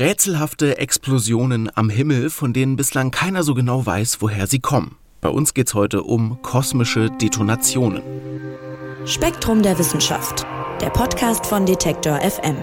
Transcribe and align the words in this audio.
Rätselhafte 0.00 0.78
Explosionen 0.78 1.70
am 1.74 1.90
Himmel, 1.90 2.30
von 2.30 2.54
denen 2.54 2.76
bislang 2.76 3.10
keiner 3.10 3.42
so 3.42 3.52
genau 3.52 3.84
weiß, 3.84 4.22
woher 4.22 4.46
sie 4.46 4.58
kommen. 4.58 4.96
Bei 5.20 5.28
uns 5.28 5.52
geht 5.52 5.68
es 5.68 5.74
heute 5.74 6.04
um 6.04 6.40
kosmische 6.40 7.10
Detonationen. 7.10 8.00
Spektrum 9.04 9.62
der 9.62 9.78
Wissenschaft, 9.78 10.46
der 10.80 10.88
Podcast 10.88 11.44
von 11.44 11.66
Detektor 11.66 12.18
FM. 12.18 12.56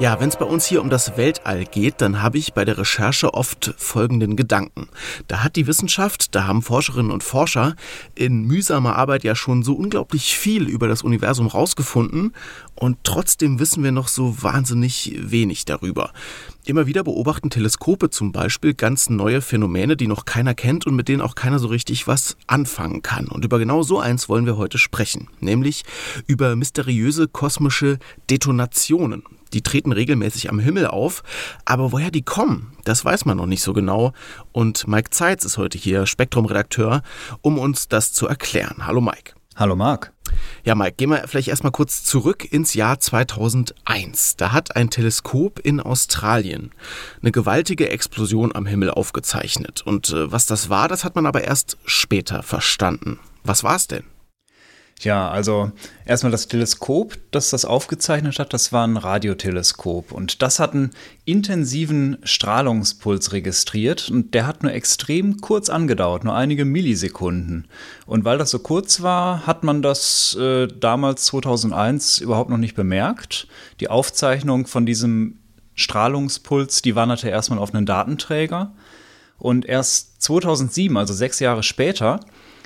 Ja, 0.00 0.18
wenn 0.18 0.30
es 0.30 0.38
bei 0.38 0.46
uns 0.46 0.64
hier 0.64 0.80
um 0.80 0.88
das 0.88 1.18
Weltall 1.18 1.66
geht, 1.66 2.00
dann 2.00 2.22
habe 2.22 2.38
ich 2.38 2.54
bei 2.54 2.64
der 2.64 2.78
Recherche 2.78 3.34
oft 3.34 3.74
folgenden 3.76 4.34
Gedanken. 4.34 4.88
Da 5.28 5.44
hat 5.44 5.56
die 5.56 5.66
Wissenschaft, 5.66 6.34
da 6.34 6.46
haben 6.46 6.62
Forscherinnen 6.62 7.10
und 7.10 7.22
Forscher 7.22 7.76
in 8.14 8.46
mühsamer 8.46 8.96
Arbeit 8.96 9.24
ja 9.24 9.34
schon 9.34 9.62
so 9.62 9.74
unglaublich 9.74 10.38
viel 10.38 10.70
über 10.70 10.88
das 10.88 11.02
Universum 11.02 11.48
rausgefunden 11.48 12.32
und 12.76 12.96
trotzdem 13.04 13.58
wissen 13.58 13.84
wir 13.84 13.92
noch 13.92 14.08
so 14.08 14.42
wahnsinnig 14.42 15.18
wenig 15.18 15.66
darüber. 15.66 16.14
Immer 16.70 16.86
wieder 16.86 17.02
beobachten 17.02 17.50
Teleskope 17.50 18.10
zum 18.10 18.30
Beispiel 18.30 18.74
ganz 18.74 19.10
neue 19.10 19.40
Phänomene, 19.40 19.96
die 19.96 20.06
noch 20.06 20.24
keiner 20.24 20.54
kennt 20.54 20.86
und 20.86 20.94
mit 20.94 21.08
denen 21.08 21.20
auch 21.20 21.34
keiner 21.34 21.58
so 21.58 21.66
richtig 21.66 22.06
was 22.06 22.36
anfangen 22.46 23.02
kann. 23.02 23.26
Und 23.26 23.44
über 23.44 23.58
genau 23.58 23.82
so 23.82 23.98
eins 23.98 24.28
wollen 24.28 24.46
wir 24.46 24.56
heute 24.56 24.78
sprechen, 24.78 25.26
nämlich 25.40 25.82
über 26.28 26.54
mysteriöse 26.54 27.26
kosmische 27.26 27.98
Detonationen. 28.30 29.24
Die 29.52 29.62
treten 29.62 29.90
regelmäßig 29.90 30.48
am 30.48 30.60
Himmel 30.60 30.86
auf, 30.86 31.24
aber 31.64 31.90
woher 31.90 32.12
die 32.12 32.22
kommen, 32.22 32.70
das 32.84 33.04
weiß 33.04 33.24
man 33.24 33.38
noch 33.38 33.46
nicht 33.46 33.62
so 33.62 33.72
genau. 33.72 34.12
Und 34.52 34.86
Mike 34.86 35.10
Zeitz 35.10 35.44
ist 35.44 35.58
heute 35.58 35.76
hier, 35.76 36.06
Spektrum-Redakteur, 36.06 37.02
um 37.42 37.58
uns 37.58 37.88
das 37.88 38.12
zu 38.12 38.28
erklären. 38.28 38.86
Hallo 38.86 39.00
Mike. 39.00 39.39
Hallo 39.60 39.76
Marc. 39.76 40.14
Ja, 40.64 40.74
Mike, 40.74 40.94
gehen 40.96 41.10
wir 41.10 41.28
vielleicht 41.28 41.48
erstmal 41.48 41.70
kurz 41.70 42.02
zurück 42.02 42.50
ins 42.50 42.72
Jahr 42.72 42.98
2001. 42.98 44.36
Da 44.36 44.52
hat 44.52 44.74
ein 44.74 44.88
Teleskop 44.88 45.58
in 45.58 45.80
Australien 45.80 46.72
eine 47.20 47.30
gewaltige 47.30 47.90
Explosion 47.90 48.54
am 48.54 48.64
Himmel 48.64 48.88
aufgezeichnet. 48.88 49.82
Und 49.82 50.14
äh, 50.14 50.32
was 50.32 50.46
das 50.46 50.70
war, 50.70 50.88
das 50.88 51.04
hat 51.04 51.14
man 51.14 51.26
aber 51.26 51.44
erst 51.44 51.76
später 51.84 52.42
verstanden. 52.42 53.18
Was 53.44 53.62
war 53.62 53.76
es 53.76 53.86
denn? 53.86 54.04
Ja, 55.02 55.30
also 55.30 55.72
erstmal 56.04 56.30
das 56.30 56.46
Teleskop, 56.46 57.16
das 57.30 57.48
das 57.48 57.64
aufgezeichnet 57.64 58.38
hat, 58.38 58.52
das 58.52 58.70
war 58.70 58.86
ein 58.86 58.98
Radioteleskop 58.98 60.12
und 60.12 60.42
das 60.42 60.58
hat 60.58 60.74
einen 60.74 60.90
intensiven 61.24 62.18
Strahlungspuls 62.22 63.32
registriert 63.32 64.10
und 64.10 64.34
der 64.34 64.46
hat 64.46 64.62
nur 64.62 64.72
extrem 64.72 65.40
kurz 65.40 65.70
angedauert, 65.70 66.24
nur 66.24 66.34
einige 66.34 66.66
Millisekunden. 66.66 67.66
Und 68.04 68.26
weil 68.26 68.36
das 68.36 68.50
so 68.50 68.58
kurz 68.58 69.00
war, 69.00 69.46
hat 69.46 69.64
man 69.64 69.80
das 69.80 70.36
äh, 70.38 70.68
damals 70.68 71.24
2001 71.26 72.18
überhaupt 72.18 72.50
noch 72.50 72.58
nicht 72.58 72.74
bemerkt. 72.74 73.48
Die 73.80 73.88
Aufzeichnung 73.88 74.66
von 74.66 74.84
diesem 74.84 75.38
Strahlungspuls, 75.76 76.82
die 76.82 76.94
wanderte 76.94 77.30
erstmal 77.30 77.58
auf 77.58 77.72
einen 77.72 77.86
Datenträger 77.86 78.74
und 79.38 79.64
erst 79.64 80.20
2007, 80.20 80.94
also 80.98 81.14
sechs 81.14 81.40
Jahre 81.40 81.62
später, 81.62 82.20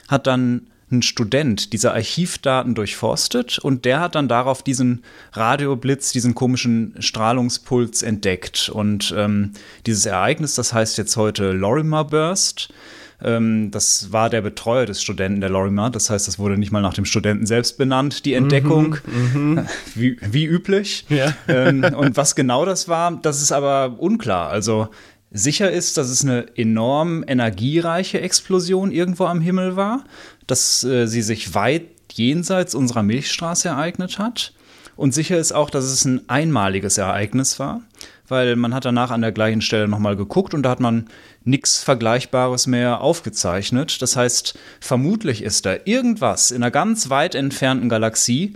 hat 0.09 0.27
dann 0.27 0.67
ein 0.99 1.03
Student 1.03 1.73
diese 1.73 1.93
Archivdaten 1.93 2.75
durchforstet 2.75 3.59
und 3.59 3.85
der 3.85 4.01
hat 4.01 4.15
dann 4.15 4.29
darauf 4.29 4.63
diesen 4.63 5.03
Radioblitz, 5.33 6.13
diesen 6.13 6.35
komischen 6.35 6.95
Strahlungspuls 6.99 8.03
entdeckt. 8.03 8.69
Und 8.69 9.15
ähm, 9.17 9.53
dieses 9.87 10.07
Ereignis, 10.07 10.55
das 10.55 10.73
heißt 10.73 10.99
jetzt 10.99 11.17
heute 11.17 11.53
Lorimer 11.53 12.05
Burst. 12.05 12.73
Ähm, 13.23 13.71
das 13.71 14.13
war 14.13 14.29
der 14.29 14.43
Betreuer 14.43 14.87
des 14.87 15.03
Studenten, 15.03 15.41
der 15.41 15.51
Lorimer. 15.51 15.91
Das 15.91 16.11
heißt, 16.11 16.29
das 16.29 16.39
wurde 16.39 16.59
nicht 16.59 16.73
mal 16.73 16.83
nach 16.83 16.95
dem 16.95 17.05
Studenten 17.05 17.47
selbst 17.47 17.79
benannt, 17.79 18.25
die 18.25 18.35
Entdeckung, 18.35 18.97
mhm, 19.07 19.55
mhm. 19.55 19.67
wie, 19.95 20.17
wie, 20.21 20.45
üblich. 20.45 21.07
Ja. 21.09 21.35
ähm, 21.49 21.85
und 21.97 22.17
was 22.17 22.35
genau 22.35 22.65
das 22.65 22.89
war, 22.89 23.19
das 23.23 23.41
ist 23.41 23.53
aber 23.53 23.97
unklar. 23.99 24.51
Also 24.51 24.89
Sicher 25.37 25.69
ist, 25.73 25.97
dass 25.97 26.11
es 26.11 26.23
eine 26.23 26.47
enorm 26.57 27.25
energiereiche 27.27 28.21
Explosion 28.21 28.93
irgendwo 28.93 29.25
am 29.25 29.41
Himmel 29.41 29.75
war, 29.75 30.05
dass 30.47 30.85
äh, 30.85 31.09
sie 31.09 31.23
sich 31.23 31.55
weit 31.55 31.89
jenseits 32.13 32.77
unserer 32.77 33.03
Milchstraße 33.03 33.67
ereignet 33.67 34.21
hat. 34.21 34.53
Und 34.95 35.13
sicher 35.13 35.37
ist 35.37 35.51
auch, 35.51 35.71
dass 35.71 35.87
es 35.87 36.05
ein 36.05 36.29
einmaliges 36.29 36.99
Ereignis 36.99 37.59
war, 37.59 37.83
weil 38.29 38.55
man 38.55 38.73
hat 38.73 38.85
danach 38.85 39.11
an 39.11 39.23
der 39.23 39.33
gleichen 39.33 39.61
Stelle 39.61 39.89
nochmal 39.89 40.15
geguckt 40.15 40.55
und 40.55 40.63
da 40.63 40.71
hat 40.71 40.79
man 40.79 41.09
nichts 41.43 41.83
Vergleichbares 41.83 42.69
mehr 42.69 43.01
aufgezeichnet. 43.01 44.01
Das 44.03 44.15
heißt, 44.15 44.57
vermutlich 44.79 45.43
ist 45.43 45.67
da 45.67 45.75
irgendwas 45.85 46.53
in 46.53 46.63
einer 46.63 46.71
ganz 46.71 47.11
weit 47.11 47.35
entfernten 47.35 47.89
Galaxie 47.89 48.55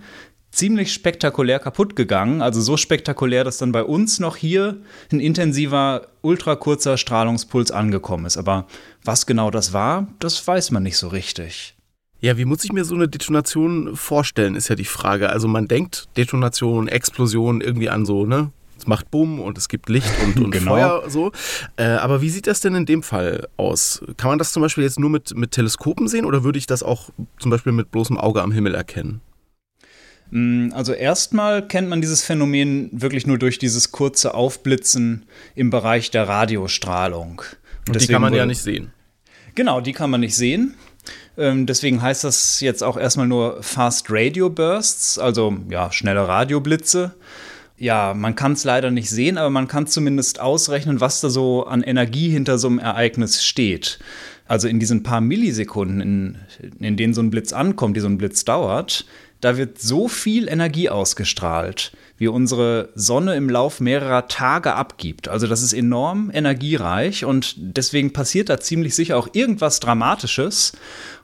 ziemlich 0.50 0.92
spektakulär 0.92 1.58
kaputt 1.58 1.96
gegangen. 1.96 2.42
Also 2.42 2.60
so 2.60 2.76
spektakulär, 2.76 3.44
dass 3.44 3.58
dann 3.58 3.72
bei 3.72 3.84
uns 3.84 4.18
noch 4.18 4.36
hier 4.36 4.78
ein 5.12 5.20
intensiver, 5.20 6.08
ultrakurzer 6.22 6.96
Strahlungspuls 6.96 7.70
angekommen 7.70 8.26
ist. 8.26 8.36
Aber 8.36 8.66
was 9.04 9.26
genau 9.26 9.50
das 9.50 9.72
war, 9.72 10.08
das 10.18 10.46
weiß 10.46 10.70
man 10.70 10.82
nicht 10.82 10.96
so 10.96 11.08
richtig. 11.08 11.76
Ja, 12.20 12.36
wie 12.36 12.44
muss 12.44 12.64
ich 12.64 12.72
mir 12.72 12.84
so 12.84 12.96
eine 12.96 13.08
Detonation 13.08 13.94
vorstellen, 13.94 14.56
ist 14.56 14.68
ja 14.68 14.74
die 14.74 14.84
Frage. 14.84 15.30
Also 15.30 15.46
man 15.46 15.68
denkt 15.68 16.08
Detonation, 16.16 16.88
Explosion 16.88 17.60
irgendwie 17.60 17.90
an 17.90 18.04
so, 18.04 18.26
ne? 18.26 18.50
Es 18.76 18.86
macht 18.86 19.10
Bumm 19.10 19.40
und 19.40 19.58
es 19.58 19.68
gibt 19.68 19.88
Licht 19.88 20.10
und, 20.24 20.38
und 20.44 20.50
genau. 20.50 20.72
Feuer 20.72 21.02
so. 21.08 21.32
Äh, 21.76 21.84
aber 21.84 22.20
wie 22.20 22.30
sieht 22.30 22.46
das 22.46 22.60
denn 22.60 22.74
in 22.74 22.86
dem 22.86 23.02
Fall 23.02 23.48
aus? 23.56 24.02
Kann 24.16 24.30
man 24.30 24.38
das 24.38 24.52
zum 24.52 24.62
Beispiel 24.62 24.84
jetzt 24.84 24.98
nur 24.98 25.10
mit, 25.10 25.36
mit 25.36 25.52
Teleskopen 25.52 26.08
sehen 26.08 26.24
oder 26.24 26.42
würde 26.42 26.58
ich 26.58 26.66
das 26.66 26.82
auch 26.82 27.10
zum 27.38 27.50
Beispiel 27.50 27.72
mit 27.72 27.90
bloßem 27.90 28.18
Auge 28.18 28.42
am 28.42 28.50
Himmel 28.50 28.74
erkennen? 28.74 29.20
Mm, 30.30 30.70
also 30.72 30.92
erstmal 30.92 31.66
kennt 31.66 31.88
man 31.88 32.00
dieses 32.00 32.22
Phänomen 32.22 32.90
wirklich 32.92 33.26
nur 33.26 33.38
durch 33.38 33.58
dieses 33.58 33.92
kurze 33.92 34.34
Aufblitzen 34.34 35.26
im 35.54 35.70
Bereich 35.70 36.10
der 36.10 36.28
Radiostrahlung. 36.28 37.42
Und, 37.86 37.94
Und 37.94 38.02
die 38.02 38.12
kann 38.12 38.22
man 38.22 38.34
ja 38.34 38.46
nicht 38.46 38.60
sehen. 38.60 38.92
Genau, 39.54 39.80
die 39.80 39.92
kann 39.92 40.10
man 40.10 40.20
nicht 40.20 40.36
sehen. 40.36 40.74
Ähm, 41.36 41.66
deswegen 41.66 42.02
heißt 42.02 42.24
das 42.24 42.60
jetzt 42.60 42.82
auch 42.82 42.96
erstmal 42.96 43.26
nur 43.26 43.62
Fast 43.62 44.06
Radio 44.10 44.50
Bursts, 44.50 45.18
also 45.18 45.56
ja, 45.70 45.90
schnelle 45.92 46.26
Radioblitze. 46.28 47.14
Ja, 47.76 48.12
man 48.12 48.34
kann 48.34 48.52
es 48.52 48.64
leider 48.64 48.90
nicht 48.90 49.08
sehen, 49.08 49.38
aber 49.38 49.50
man 49.50 49.68
kann 49.68 49.86
zumindest 49.86 50.40
ausrechnen, 50.40 51.00
was 51.00 51.20
da 51.20 51.30
so 51.30 51.64
an 51.64 51.82
Energie 51.82 52.28
hinter 52.28 52.58
so 52.58 52.66
einem 52.66 52.80
Ereignis 52.80 53.44
steht. 53.44 54.00
Also 54.48 54.66
in 54.66 54.80
diesen 54.80 55.04
paar 55.04 55.20
Millisekunden, 55.20 56.00
in, 56.00 56.38
in 56.80 56.96
denen 56.96 57.14
so 57.14 57.20
ein 57.20 57.30
Blitz 57.30 57.52
ankommt, 57.52 57.96
die 57.96 58.00
so 58.00 58.08
ein 58.08 58.18
Blitz 58.18 58.44
dauert, 58.44 59.04
da 59.40 59.56
wird 59.56 59.80
so 59.80 60.08
viel 60.08 60.48
Energie 60.48 60.88
ausgestrahlt, 60.88 61.92
wie 62.16 62.26
unsere 62.26 62.88
Sonne 62.96 63.36
im 63.36 63.48
Lauf 63.48 63.78
mehrerer 63.78 64.26
Tage 64.26 64.74
abgibt. 64.74 65.28
Also 65.28 65.46
das 65.46 65.62
ist 65.62 65.72
enorm 65.72 66.30
energiereich 66.34 67.24
und 67.24 67.54
deswegen 67.56 68.12
passiert 68.12 68.48
da 68.48 68.58
ziemlich 68.58 68.96
sicher 68.96 69.16
auch 69.16 69.28
irgendwas 69.32 69.78
Dramatisches. 69.78 70.72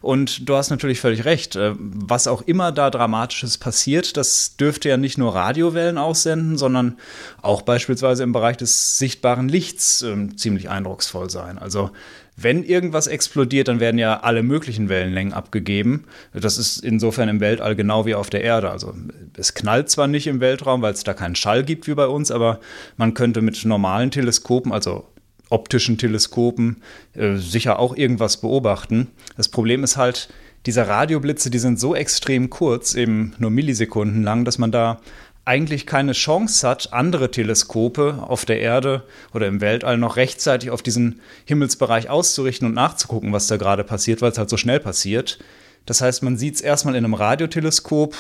Und 0.00 0.48
du 0.48 0.54
hast 0.54 0.70
natürlich 0.70 1.00
völlig 1.00 1.24
recht, 1.24 1.56
äh, 1.56 1.72
was 1.76 2.28
auch 2.28 2.42
immer 2.42 2.70
da 2.70 2.90
Dramatisches 2.90 3.58
passiert, 3.58 4.16
das 4.16 4.56
dürfte 4.56 4.88
ja 4.88 4.96
nicht 4.96 5.18
nur 5.18 5.34
Radiowellen 5.34 5.98
aussenden, 5.98 6.56
sondern 6.56 6.98
auch 7.42 7.62
beispielsweise 7.62 8.22
im 8.22 8.32
Bereich 8.32 8.56
des 8.56 8.98
sichtbaren 8.98 9.48
Lichts 9.48 10.02
äh, 10.02 10.28
ziemlich 10.36 10.70
eindrucksvoll 10.70 11.30
sein. 11.30 11.58
Also 11.58 11.90
wenn 12.36 12.64
irgendwas 12.64 13.06
explodiert, 13.06 13.68
dann 13.68 13.80
werden 13.80 13.98
ja 13.98 14.20
alle 14.20 14.42
möglichen 14.42 14.88
Wellenlängen 14.88 15.32
abgegeben. 15.32 16.04
Das 16.32 16.58
ist 16.58 16.78
insofern 16.78 17.28
im 17.28 17.40
Weltall 17.40 17.76
genau 17.76 18.06
wie 18.06 18.14
auf 18.14 18.28
der 18.28 18.42
Erde. 18.42 18.70
Also 18.70 18.94
es 19.36 19.54
knallt 19.54 19.88
zwar 19.88 20.08
nicht 20.08 20.26
im 20.26 20.40
Weltraum, 20.40 20.82
weil 20.82 20.94
es 20.94 21.04
da 21.04 21.14
keinen 21.14 21.36
Schall 21.36 21.62
gibt 21.64 21.86
wie 21.86 21.94
bei 21.94 22.06
uns, 22.06 22.30
aber 22.30 22.60
man 22.96 23.14
könnte 23.14 23.40
mit 23.40 23.64
normalen 23.64 24.10
Teleskopen, 24.10 24.72
also 24.72 25.06
optischen 25.48 25.98
Teleskopen, 25.98 26.82
äh, 27.14 27.36
sicher 27.36 27.78
auch 27.78 27.96
irgendwas 27.96 28.38
beobachten. 28.38 29.08
Das 29.36 29.48
Problem 29.48 29.84
ist 29.84 29.96
halt, 29.96 30.28
diese 30.66 30.88
Radioblitze, 30.88 31.50
die 31.50 31.58
sind 31.58 31.78
so 31.78 31.94
extrem 31.94 32.50
kurz, 32.50 32.94
eben 32.94 33.34
nur 33.38 33.50
Millisekunden 33.50 34.22
lang, 34.22 34.44
dass 34.44 34.58
man 34.58 34.72
da 34.72 35.00
eigentlich 35.44 35.86
keine 35.86 36.12
Chance 36.12 36.66
hat, 36.66 36.92
andere 36.92 37.30
Teleskope 37.30 38.24
auf 38.26 38.44
der 38.44 38.60
Erde 38.60 39.02
oder 39.34 39.46
im 39.46 39.60
Weltall 39.60 39.98
noch 39.98 40.16
rechtzeitig 40.16 40.70
auf 40.70 40.82
diesen 40.82 41.20
Himmelsbereich 41.44 42.08
auszurichten 42.08 42.66
und 42.68 42.74
nachzugucken, 42.74 43.32
was 43.32 43.46
da 43.46 43.56
gerade 43.56 43.84
passiert, 43.84 44.22
weil 44.22 44.32
es 44.32 44.38
halt 44.38 44.48
so 44.48 44.56
schnell 44.56 44.80
passiert. 44.80 45.38
Das 45.86 46.00
heißt, 46.00 46.22
man 46.22 46.38
sieht 46.38 46.54
es 46.54 46.60
erstmal 46.62 46.94
in 46.94 47.04
einem 47.04 47.12
Radioteleskop, 47.12 48.16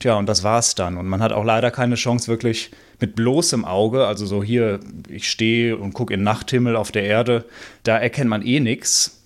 tja, 0.00 0.14
und 0.16 0.28
das 0.28 0.42
war's 0.42 0.74
dann. 0.74 0.96
Und 0.96 1.06
man 1.06 1.22
hat 1.22 1.32
auch 1.32 1.44
leider 1.44 1.70
keine 1.70 1.94
Chance, 1.94 2.26
wirklich 2.26 2.72
mit 3.00 3.14
bloßem 3.14 3.64
Auge, 3.64 4.06
also 4.06 4.26
so 4.26 4.42
hier, 4.42 4.80
ich 5.08 5.30
stehe 5.30 5.76
und 5.76 5.92
gucke 5.92 6.14
in 6.14 6.24
Nachthimmel 6.24 6.74
auf 6.74 6.90
der 6.90 7.04
Erde, 7.04 7.44
da 7.84 7.98
erkennt 7.98 8.30
man 8.30 8.44
eh 8.44 8.58
nichts. 8.58 9.23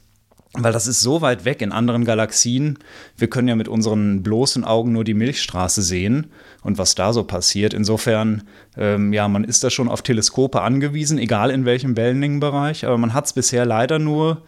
Weil 0.55 0.73
das 0.73 0.87
ist 0.87 1.01
so 1.01 1.21
weit 1.21 1.45
weg 1.45 1.61
in 1.61 1.73
anderen 1.73 2.05
Galaxien. 2.05 2.79
Wir 3.17 3.29
können 3.29 3.49
ja 3.49 3.57
mit 3.57 3.69
unseren 3.69 4.23
bloßen 4.23 4.65
Augen 4.65 4.93
nur 4.93 5.05
die 5.05 5.15
Milchstraße 5.15 5.83
sehen 5.83 6.29
und 6.63 6.79
was 6.79 6.95
da 6.95 7.13
so 7.13 7.25
passiert. 7.25 7.75
Insofern, 7.75 8.45
ähm, 8.77 9.13
ja, 9.13 9.29
man 9.29 9.45
ist 9.45 9.63
da 9.63 9.71
schon 9.71 9.89
auf 9.89 10.03
Teleskope 10.03 10.63
angewiesen, 10.63 11.19
egal 11.19 11.51
in 11.51 11.65
welchem 11.65 11.97
Wellenlängenbereich, 11.97 12.87
aber 12.87 12.99
man 12.99 13.15
hat 13.15 13.27
es 13.27 13.33
bisher 13.35 13.67
leider 13.67 13.99
nur 13.99 14.43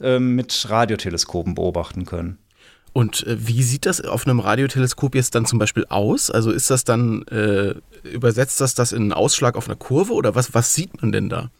ähm, 0.00 0.34
mit 0.34 0.68
Radioteleskopen 0.68 1.54
beobachten 1.54 2.04
können. 2.04 2.38
Und 2.92 3.26
äh, 3.26 3.36
wie 3.46 3.62
sieht 3.62 3.86
das 3.86 4.00
auf 4.02 4.26
einem 4.26 4.40
Radioteleskop 4.40 5.14
jetzt 5.14 5.34
dann 5.34 5.46
zum 5.46 5.58
Beispiel 5.58 5.86
aus? 5.88 6.30
Also 6.30 6.50
ist 6.50 6.70
das 6.70 6.84
dann, 6.84 7.22
äh, 7.28 7.74
übersetzt 8.04 8.60
das 8.60 8.74
das 8.74 8.92
in 8.92 9.02
einen 9.02 9.12
Ausschlag 9.12 9.56
auf 9.56 9.68
einer 9.68 9.76
Kurve 9.76 10.12
oder 10.12 10.34
was, 10.34 10.54
was 10.54 10.74
sieht 10.74 11.02
man 11.02 11.12
denn 11.12 11.28
da? 11.28 11.50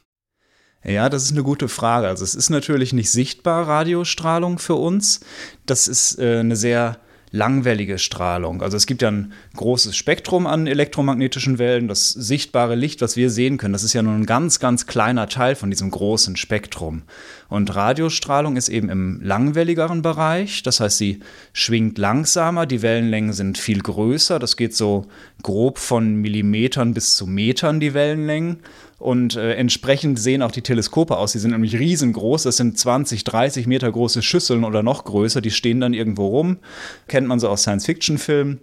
Ja, 0.86 1.08
das 1.08 1.24
ist 1.24 1.32
eine 1.32 1.42
gute 1.42 1.68
Frage. 1.68 2.06
Also 2.06 2.22
es 2.22 2.36
ist 2.36 2.48
natürlich 2.48 2.92
nicht 2.92 3.10
sichtbar 3.10 3.66
Radiostrahlung 3.66 4.60
für 4.60 4.76
uns. 4.76 5.20
Das 5.66 5.88
ist 5.88 6.18
äh, 6.20 6.38
eine 6.38 6.54
sehr 6.54 6.98
langwellige 7.32 7.98
Strahlung. 7.98 8.62
Also 8.62 8.76
es 8.76 8.86
gibt 8.86 9.02
ja 9.02 9.10
ein 9.10 9.32
großes 9.56 9.96
Spektrum 9.96 10.46
an 10.46 10.68
elektromagnetischen 10.68 11.58
Wellen. 11.58 11.88
Das 11.88 12.10
sichtbare 12.10 12.76
Licht, 12.76 13.02
was 13.02 13.16
wir 13.16 13.30
sehen 13.30 13.58
können, 13.58 13.72
das 13.72 13.82
ist 13.82 13.94
ja 13.94 14.02
nur 14.02 14.14
ein 14.14 14.26
ganz, 14.26 14.60
ganz 14.60 14.86
kleiner 14.86 15.28
Teil 15.28 15.56
von 15.56 15.70
diesem 15.70 15.90
großen 15.90 16.36
Spektrum. 16.36 17.02
Und 17.48 17.74
Radiostrahlung 17.74 18.56
ist 18.56 18.68
eben 18.68 18.88
im 18.88 19.20
langwelligeren 19.22 20.02
Bereich. 20.02 20.62
Das 20.62 20.80
heißt, 20.80 20.98
sie 20.98 21.20
schwingt 21.52 21.98
langsamer, 21.98 22.66
die 22.66 22.82
Wellenlängen 22.82 23.32
sind 23.32 23.58
viel 23.58 23.80
größer. 23.80 24.38
Das 24.38 24.56
geht 24.56 24.74
so 24.74 25.06
grob 25.42 25.78
von 25.78 26.16
Millimetern 26.16 26.94
bis 26.94 27.16
zu 27.16 27.26
Metern, 27.26 27.80
die 27.80 27.94
Wellenlängen. 27.94 28.58
Und 28.98 29.36
äh, 29.36 29.54
entsprechend 29.54 30.18
sehen 30.18 30.42
auch 30.42 30.50
die 30.50 30.62
Teleskope 30.62 31.16
aus. 31.16 31.32
Die 31.32 31.38
sind 31.38 31.52
nämlich 31.52 31.78
riesengroß. 31.78 32.44
Das 32.44 32.56
sind 32.56 32.78
20, 32.78 33.24
30 33.24 33.66
Meter 33.66 33.92
große 33.92 34.22
Schüsseln 34.22 34.64
oder 34.64 34.82
noch 34.82 35.04
größer. 35.04 35.40
Die 35.40 35.50
stehen 35.50 35.80
dann 35.80 35.94
irgendwo 35.94 36.28
rum. 36.28 36.58
Kennt 37.06 37.28
man 37.28 37.38
so 37.38 37.48
aus 37.48 37.62
Science-Fiction-Filmen. 37.62 38.60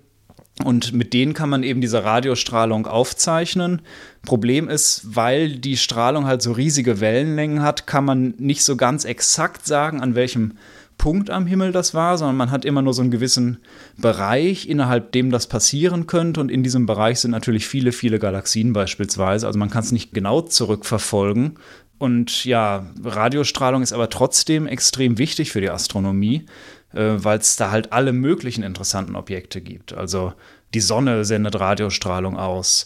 Und 0.63 0.93
mit 0.93 1.13
denen 1.13 1.33
kann 1.33 1.49
man 1.49 1.63
eben 1.63 1.81
diese 1.81 2.03
Radiostrahlung 2.03 2.85
aufzeichnen. 2.85 3.81
Problem 4.23 4.69
ist, 4.69 5.01
weil 5.03 5.57
die 5.57 5.77
Strahlung 5.77 6.27
halt 6.27 6.43
so 6.43 6.51
riesige 6.51 6.99
Wellenlängen 6.99 7.63
hat, 7.63 7.87
kann 7.87 8.05
man 8.05 8.35
nicht 8.37 8.63
so 8.63 8.75
ganz 8.75 9.03
exakt 9.03 9.65
sagen, 9.65 10.01
an 10.01 10.13
welchem 10.13 10.53
Punkt 10.99 11.31
am 11.31 11.47
Himmel 11.47 11.71
das 11.71 11.95
war, 11.95 12.19
sondern 12.19 12.37
man 12.37 12.51
hat 12.51 12.65
immer 12.65 12.83
nur 12.83 12.93
so 12.93 13.01
einen 13.01 13.09
gewissen 13.09 13.57
Bereich, 13.97 14.69
innerhalb 14.69 15.11
dem 15.11 15.31
das 15.31 15.47
passieren 15.47 16.05
könnte. 16.05 16.39
Und 16.39 16.51
in 16.51 16.61
diesem 16.61 16.85
Bereich 16.85 17.19
sind 17.19 17.31
natürlich 17.31 17.67
viele, 17.67 17.91
viele 17.91 18.19
Galaxien 18.19 18.73
beispielsweise. 18.73 19.47
Also 19.47 19.57
man 19.57 19.71
kann 19.71 19.83
es 19.83 19.91
nicht 19.91 20.13
genau 20.13 20.41
zurückverfolgen. 20.41 21.57
Und 21.97 22.45
ja, 22.45 22.85
Radiostrahlung 23.03 23.81
ist 23.81 23.93
aber 23.93 24.09
trotzdem 24.09 24.67
extrem 24.67 25.17
wichtig 25.17 25.51
für 25.51 25.61
die 25.61 25.69
Astronomie, 25.69 26.45
weil 26.93 27.39
es 27.39 27.55
da 27.55 27.71
halt 27.71 27.91
alle 27.91 28.13
möglichen 28.13 28.63
interessanten 28.63 29.15
Objekte 29.15 29.61
gibt. 29.61 29.93
Also 29.93 30.33
die 30.73 30.79
Sonne 30.79 31.25
sendet 31.25 31.59
Radiostrahlung 31.59 32.37
aus. 32.37 32.85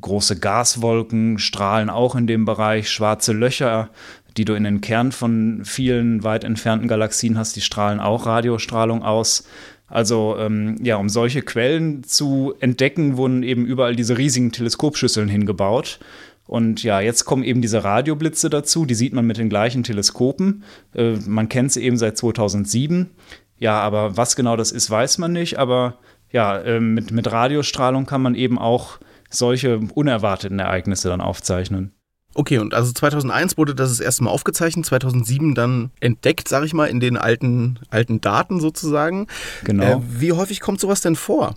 Große 0.00 0.38
Gaswolken 0.38 1.38
strahlen 1.38 1.88
auch 1.90 2.14
in 2.16 2.26
dem 2.26 2.44
Bereich, 2.44 2.90
schwarze 2.90 3.32
Löcher 3.32 3.90
die 4.36 4.44
du 4.44 4.54
in 4.54 4.64
den 4.64 4.80
Kern 4.80 5.12
von 5.12 5.62
vielen 5.64 6.22
weit 6.22 6.44
entfernten 6.44 6.88
Galaxien 6.88 7.38
hast, 7.38 7.56
die 7.56 7.60
strahlen 7.60 8.00
auch 8.00 8.26
Radiostrahlung 8.26 9.02
aus. 9.02 9.46
Also 9.88 10.36
ähm, 10.38 10.76
ja, 10.82 10.96
um 10.96 11.08
solche 11.08 11.42
Quellen 11.42 12.02
zu 12.02 12.54
entdecken, 12.60 13.16
wurden 13.16 13.42
eben 13.42 13.64
überall 13.64 13.96
diese 13.96 14.18
riesigen 14.18 14.52
Teleskopschüsseln 14.52 15.28
hingebaut. 15.28 16.00
Und 16.46 16.82
ja, 16.82 17.00
jetzt 17.00 17.24
kommen 17.24 17.42
eben 17.42 17.60
diese 17.60 17.82
Radioblitze 17.82 18.50
dazu, 18.50 18.84
die 18.84 18.94
sieht 18.94 19.12
man 19.12 19.26
mit 19.26 19.36
den 19.36 19.48
gleichen 19.48 19.82
Teleskopen. 19.82 20.64
Äh, 20.94 21.16
man 21.26 21.48
kennt 21.48 21.72
sie 21.72 21.82
eben 21.82 21.96
seit 21.96 22.18
2007. 22.18 23.10
Ja, 23.58 23.80
aber 23.80 24.16
was 24.16 24.36
genau 24.36 24.56
das 24.56 24.72
ist, 24.72 24.90
weiß 24.90 25.18
man 25.18 25.32
nicht. 25.32 25.58
Aber 25.58 25.94
ja, 26.30 26.58
äh, 26.58 26.80
mit, 26.80 27.10
mit 27.10 27.30
Radiostrahlung 27.30 28.06
kann 28.06 28.22
man 28.22 28.34
eben 28.34 28.58
auch 28.58 28.98
solche 29.30 29.80
unerwarteten 29.94 30.58
Ereignisse 30.58 31.08
dann 31.08 31.20
aufzeichnen. 31.20 31.92
Okay, 32.34 32.58
und 32.58 32.74
also 32.74 32.92
2001 32.92 33.56
wurde 33.56 33.74
das 33.74 33.88
das 33.90 34.00
erste 34.00 34.24
Mal 34.24 34.30
aufgezeichnet, 34.30 34.84
2007 34.84 35.54
dann 35.54 35.90
entdeckt, 36.00 36.48
sag 36.48 36.64
ich 36.64 36.74
mal, 36.74 36.84
in 36.84 37.00
den 37.00 37.16
alten, 37.16 37.78
alten 37.88 38.20
Daten 38.20 38.60
sozusagen. 38.60 39.26
Genau. 39.64 39.84
Äh, 39.84 40.00
wie 40.20 40.32
häufig 40.32 40.60
kommt 40.60 40.78
sowas 40.78 41.00
denn 41.00 41.16
vor? 41.16 41.54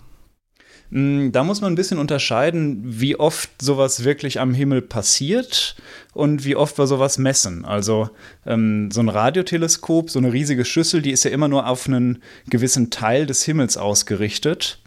Mm, 0.90 1.30
da 1.30 1.44
muss 1.44 1.60
man 1.60 1.72
ein 1.72 1.76
bisschen 1.76 1.98
unterscheiden, 1.98 2.82
wie 2.84 3.16
oft 3.16 3.50
sowas 3.62 4.04
wirklich 4.04 4.40
am 4.40 4.54
Himmel 4.54 4.82
passiert 4.82 5.76
und 6.12 6.44
wie 6.44 6.56
oft 6.56 6.78
wir 6.78 6.86
sowas 6.86 7.18
messen. 7.18 7.64
Also 7.64 8.10
ähm, 8.44 8.90
so 8.90 9.00
ein 9.00 9.08
Radioteleskop, 9.08 10.10
so 10.10 10.18
eine 10.18 10.32
riesige 10.32 10.64
Schüssel, 10.64 11.00
die 11.02 11.12
ist 11.12 11.24
ja 11.24 11.30
immer 11.30 11.48
nur 11.48 11.68
auf 11.68 11.86
einen 11.86 12.22
gewissen 12.48 12.90
Teil 12.90 13.26
des 13.26 13.44
Himmels 13.44 13.76
ausgerichtet. 13.76 14.80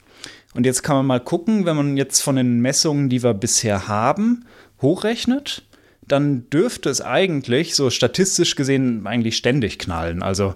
Und 0.53 0.65
jetzt 0.65 0.83
kann 0.83 0.97
man 0.97 1.05
mal 1.05 1.19
gucken, 1.19 1.65
wenn 1.65 1.75
man 1.75 1.97
jetzt 1.97 2.21
von 2.21 2.35
den 2.35 2.59
Messungen, 2.59 3.09
die 3.09 3.23
wir 3.23 3.33
bisher 3.33 3.87
haben, 3.87 4.45
hochrechnet, 4.81 5.63
dann 6.07 6.49
dürfte 6.49 6.89
es 6.89 7.01
eigentlich, 7.01 7.75
so 7.75 7.89
statistisch 7.89 8.55
gesehen, 8.55 9.07
eigentlich 9.07 9.37
ständig 9.37 9.79
knallen. 9.79 10.21
Also 10.21 10.53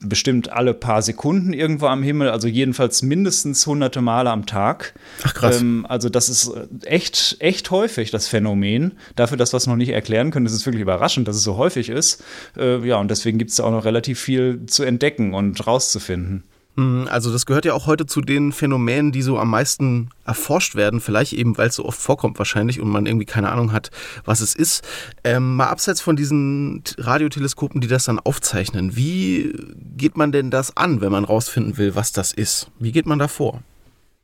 bestimmt 0.00 0.52
alle 0.52 0.74
paar 0.74 1.02
Sekunden 1.02 1.52
irgendwo 1.52 1.86
am 1.86 2.02
Himmel, 2.02 2.30
also 2.30 2.46
jedenfalls 2.46 3.02
mindestens 3.02 3.66
hunderte 3.66 4.00
Male 4.00 4.30
am 4.30 4.46
Tag. 4.46 4.94
Ach 5.24 5.34
krass. 5.34 5.60
Ähm, 5.60 5.86
also 5.88 6.08
das 6.08 6.28
ist 6.28 6.52
echt, 6.84 7.36
echt 7.40 7.70
häufig, 7.70 8.10
das 8.10 8.28
Phänomen. 8.28 8.92
Dafür, 9.16 9.36
dass 9.36 9.52
wir 9.52 9.56
es 9.56 9.66
noch 9.66 9.76
nicht 9.76 9.90
erklären 9.90 10.30
können, 10.30 10.46
ist 10.46 10.52
es 10.52 10.64
wirklich 10.66 10.82
überraschend, 10.82 11.26
dass 11.26 11.36
es 11.36 11.42
so 11.42 11.56
häufig 11.56 11.88
ist. 11.88 12.22
Äh, 12.56 12.86
ja, 12.86 12.96
und 12.96 13.10
deswegen 13.10 13.38
gibt 13.38 13.50
es 13.50 13.56
da 13.56 13.64
auch 13.64 13.72
noch 13.72 13.84
relativ 13.84 14.20
viel 14.20 14.66
zu 14.66 14.84
entdecken 14.84 15.34
und 15.34 15.66
rauszufinden. 15.66 16.44
Mhm, 16.78 17.08
also 17.10 17.32
das 17.32 17.44
gehört 17.44 17.64
ja 17.64 17.74
auch 17.74 17.86
heute 17.86 18.06
zu 18.06 18.20
den 18.20 18.52
Phänomenen, 18.52 19.10
die 19.10 19.22
so 19.22 19.36
am 19.36 19.50
meisten 19.50 20.10
erforscht 20.24 20.76
werden, 20.76 21.00
vielleicht 21.00 21.32
eben, 21.32 21.58
weil 21.58 21.68
es 21.68 21.74
so 21.74 21.84
oft 21.84 22.00
vorkommt 22.00 22.38
wahrscheinlich 22.38 22.80
und 22.80 22.88
man 22.88 23.04
irgendwie 23.04 23.26
keine 23.26 23.50
Ahnung 23.50 23.72
hat, 23.72 23.90
was 24.24 24.40
es 24.40 24.54
ist. 24.54 24.86
Ähm, 25.24 25.56
mal 25.56 25.66
abseits 25.66 26.00
von 26.00 26.14
diesen 26.14 26.84
Radioteleskopen, 26.96 27.80
die 27.80 27.88
das 27.88 28.04
dann 28.04 28.20
aufzeichnen, 28.20 28.94
wie 28.94 29.52
geht 29.96 30.16
man 30.16 30.30
denn 30.30 30.52
das 30.52 30.76
an, 30.76 31.00
wenn 31.00 31.10
man 31.10 31.24
rausfinden 31.24 31.78
will, 31.78 31.96
was 31.96 32.12
das 32.12 32.32
ist? 32.32 32.70
Wie 32.78 32.92
geht 32.92 33.06
man 33.06 33.18
da 33.18 33.26
vor? 33.26 33.60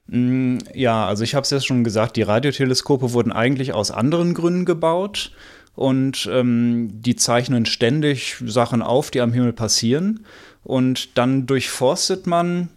Mm, 0.07 0.59
ja, 0.75 1.09
also 1.09 1.25
ich 1.25 1.35
habe 1.35 1.43
es 1.43 1.51
ja 1.51 1.61
schon 1.61 1.83
gesagt, 1.83 2.15
die 2.15 2.23
Radioteleskope 2.23 3.13
wurden 3.13 3.33
eigentlich 3.33 3.73
aus 3.73 3.91
anderen 3.91 4.33
Gründen 4.33 4.65
gebaut 4.65 5.33
und 5.75 6.29
ähm, 6.31 6.89
die 7.03 7.17
zeichnen 7.17 7.67
ständig 7.67 8.37
Sachen 8.47 8.81
auf, 8.81 9.11
die 9.11 9.21
am 9.21 9.33
Himmel 9.33 9.53
passieren. 9.53 10.25
Und 10.65 11.17
dann 11.19 11.47
durchforstet 11.47 12.27
man 12.27 12.69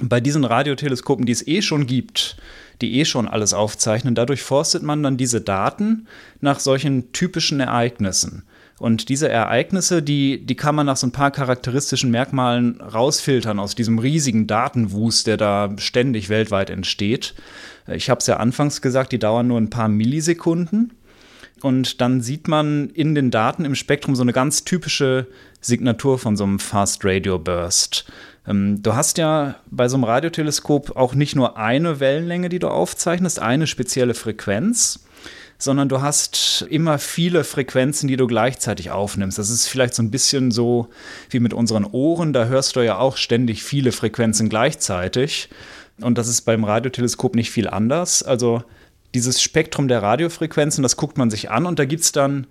bei 0.00 0.20
diesen 0.20 0.44
Radioteleskopen, 0.44 1.26
die 1.26 1.32
es 1.32 1.46
eh 1.46 1.62
schon 1.62 1.86
gibt, 1.86 2.36
die 2.80 2.98
eh 2.98 3.04
schon 3.04 3.28
alles 3.28 3.54
aufzeichnen, 3.54 4.14
dadurch 4.14 4.42
forstet 4.42 4.82
man 4.82 5.02
dann 5.02 5.16
diese 5.16 5.40
Daten 5.40 6.06
nach 6.40 6.60
solchen 6.60 7.12
typischen 7.12 7.60
Ereignissen. 7.60 8.44
Und 8.78 9.08
diese 9.08 9.30
Ereignisse, 9.30 10.02
die, 10.02 10.44
die 10.44 10.54
kann 10.54 10.74
man 10.74 10.84
nach 10.84 10.98
so 10.98 11.06
ein 11.06 11.12
paar 11.12 11.30
charakteristischen 11.30 12.10
Merkmalen 12.10 12.80
rausfiltern 12.80 13.58
aus 13.58 13.74
diesem 13.74 13.98
riesigen 13.98 14.46
Datenwust, 14.46 15.26
der 15.26 15.38
da 15.38 15.74
ständig 15.78 16.28
weltweit 16.28 16.68
entsteht. 16.68 17.34
Ich 17.86 18.10
habe 18.10 18.18
es 18.18 18.26
ja 18.26 18.36
anfangs 18.36 18.82
gesagt, 18.82 19.12
die 19.12 19.18
dauern 19.18 19.46
nur 19.46 19.58
ein 19.58 19.70
paar 19.70 19.88
Millisekunden. 19.88 20.92
Und 21.62 22.00
dann 22.00 22.20
sieht 22.20 22.48
man 22.48 22.90
in 22.90 23.14
den 23.14 23.30
Daten 23.30 23.64
im 23.64 23.74
Spektrum 23.74 24.14
so 24.14 24.22
eine 24.22 24.32
ganz 24.32 24.64
typische 24.64 25.26
Signatur 25.60 26.18
von 26.18 26.36
so 26.36 26.44
einem 26.44 26.58
Fast 26.58 27.04
Radio 27.04 27.38
Burst. 27.38 28.04
Ähm, 28.46 28.82
du 28.82 28.94
hast 28.94 29.18
ja 29.18 29.56
bei 29.70 29.88
so 29.88 29.96
einem 29.96 30.04
Radioteleskop 30.04 30.96
auch 30.96 31.14
nicht 31.14 31.34
nur 31.34 31.56
eine 31.56 31.98
Wellenlänge, 32.00 32.48
die 32.48 32.58
du 32.58 32.68
aufzeichnest, 32.68 33.40
eine 33.40 33.66
spezielle 33.66 34.14
Frequenz, 34.14 35.00
sondern 35.58 35.88
du 35.88 36.02
hast 36.02 36.66
immer 36.68 36.98
viele 36.98 37.42
Frequenzen, 37.42 38.08
die 38.08 38.16
du 38.16 38.26
gleichzeitig 38.26 38.90
aufnimmst. 38.90 39.38
Das 39.38 39.48
ist 39.48 39.66
vielleicht 39.66 39.94
so 39.94 40.02
ein 40.02 40.10
bisschen 40.10 40.50
so 40.50 40.88
wie 41.30 41.40
mit 41.40 41.54
unseren 41.54 41.84
Ohren, 41.84 42.32
da 42.32 42.44
hörst 42.44 42.76
du 42.76 42.80
ja 42.80 42.98
auch 42.98 43.16
ständig 43.16 43.62
viele 43.62 43.92
Frequenzen 43.92 44.48
gleichzeitig. 44.50 45.48
Und 45.98 46.18
das 46.18 46.28
ist 46.28 46.42
beim 46.42 46.64
Radioteleskop 46.64 47.34
nicht 47.34 47.50
viel 47.50 47.68
anders. 47.68 48.22
Also 48.22 48.62
dieses 49.16 49.40
Spektrum 49.40 49.88
der 49.88 50.02
Radiofrequenzen, 50.02 50.82
das 50.82 50.96
guckt 50.96 51.16
man 51.16 51.30
sich 51.30 51.50
an 51.50 51.64
und 51.64 51.78
da 51.78 51.86
gibt 51.86 52.02
es 52.02 52.12
dann 52.12 52.46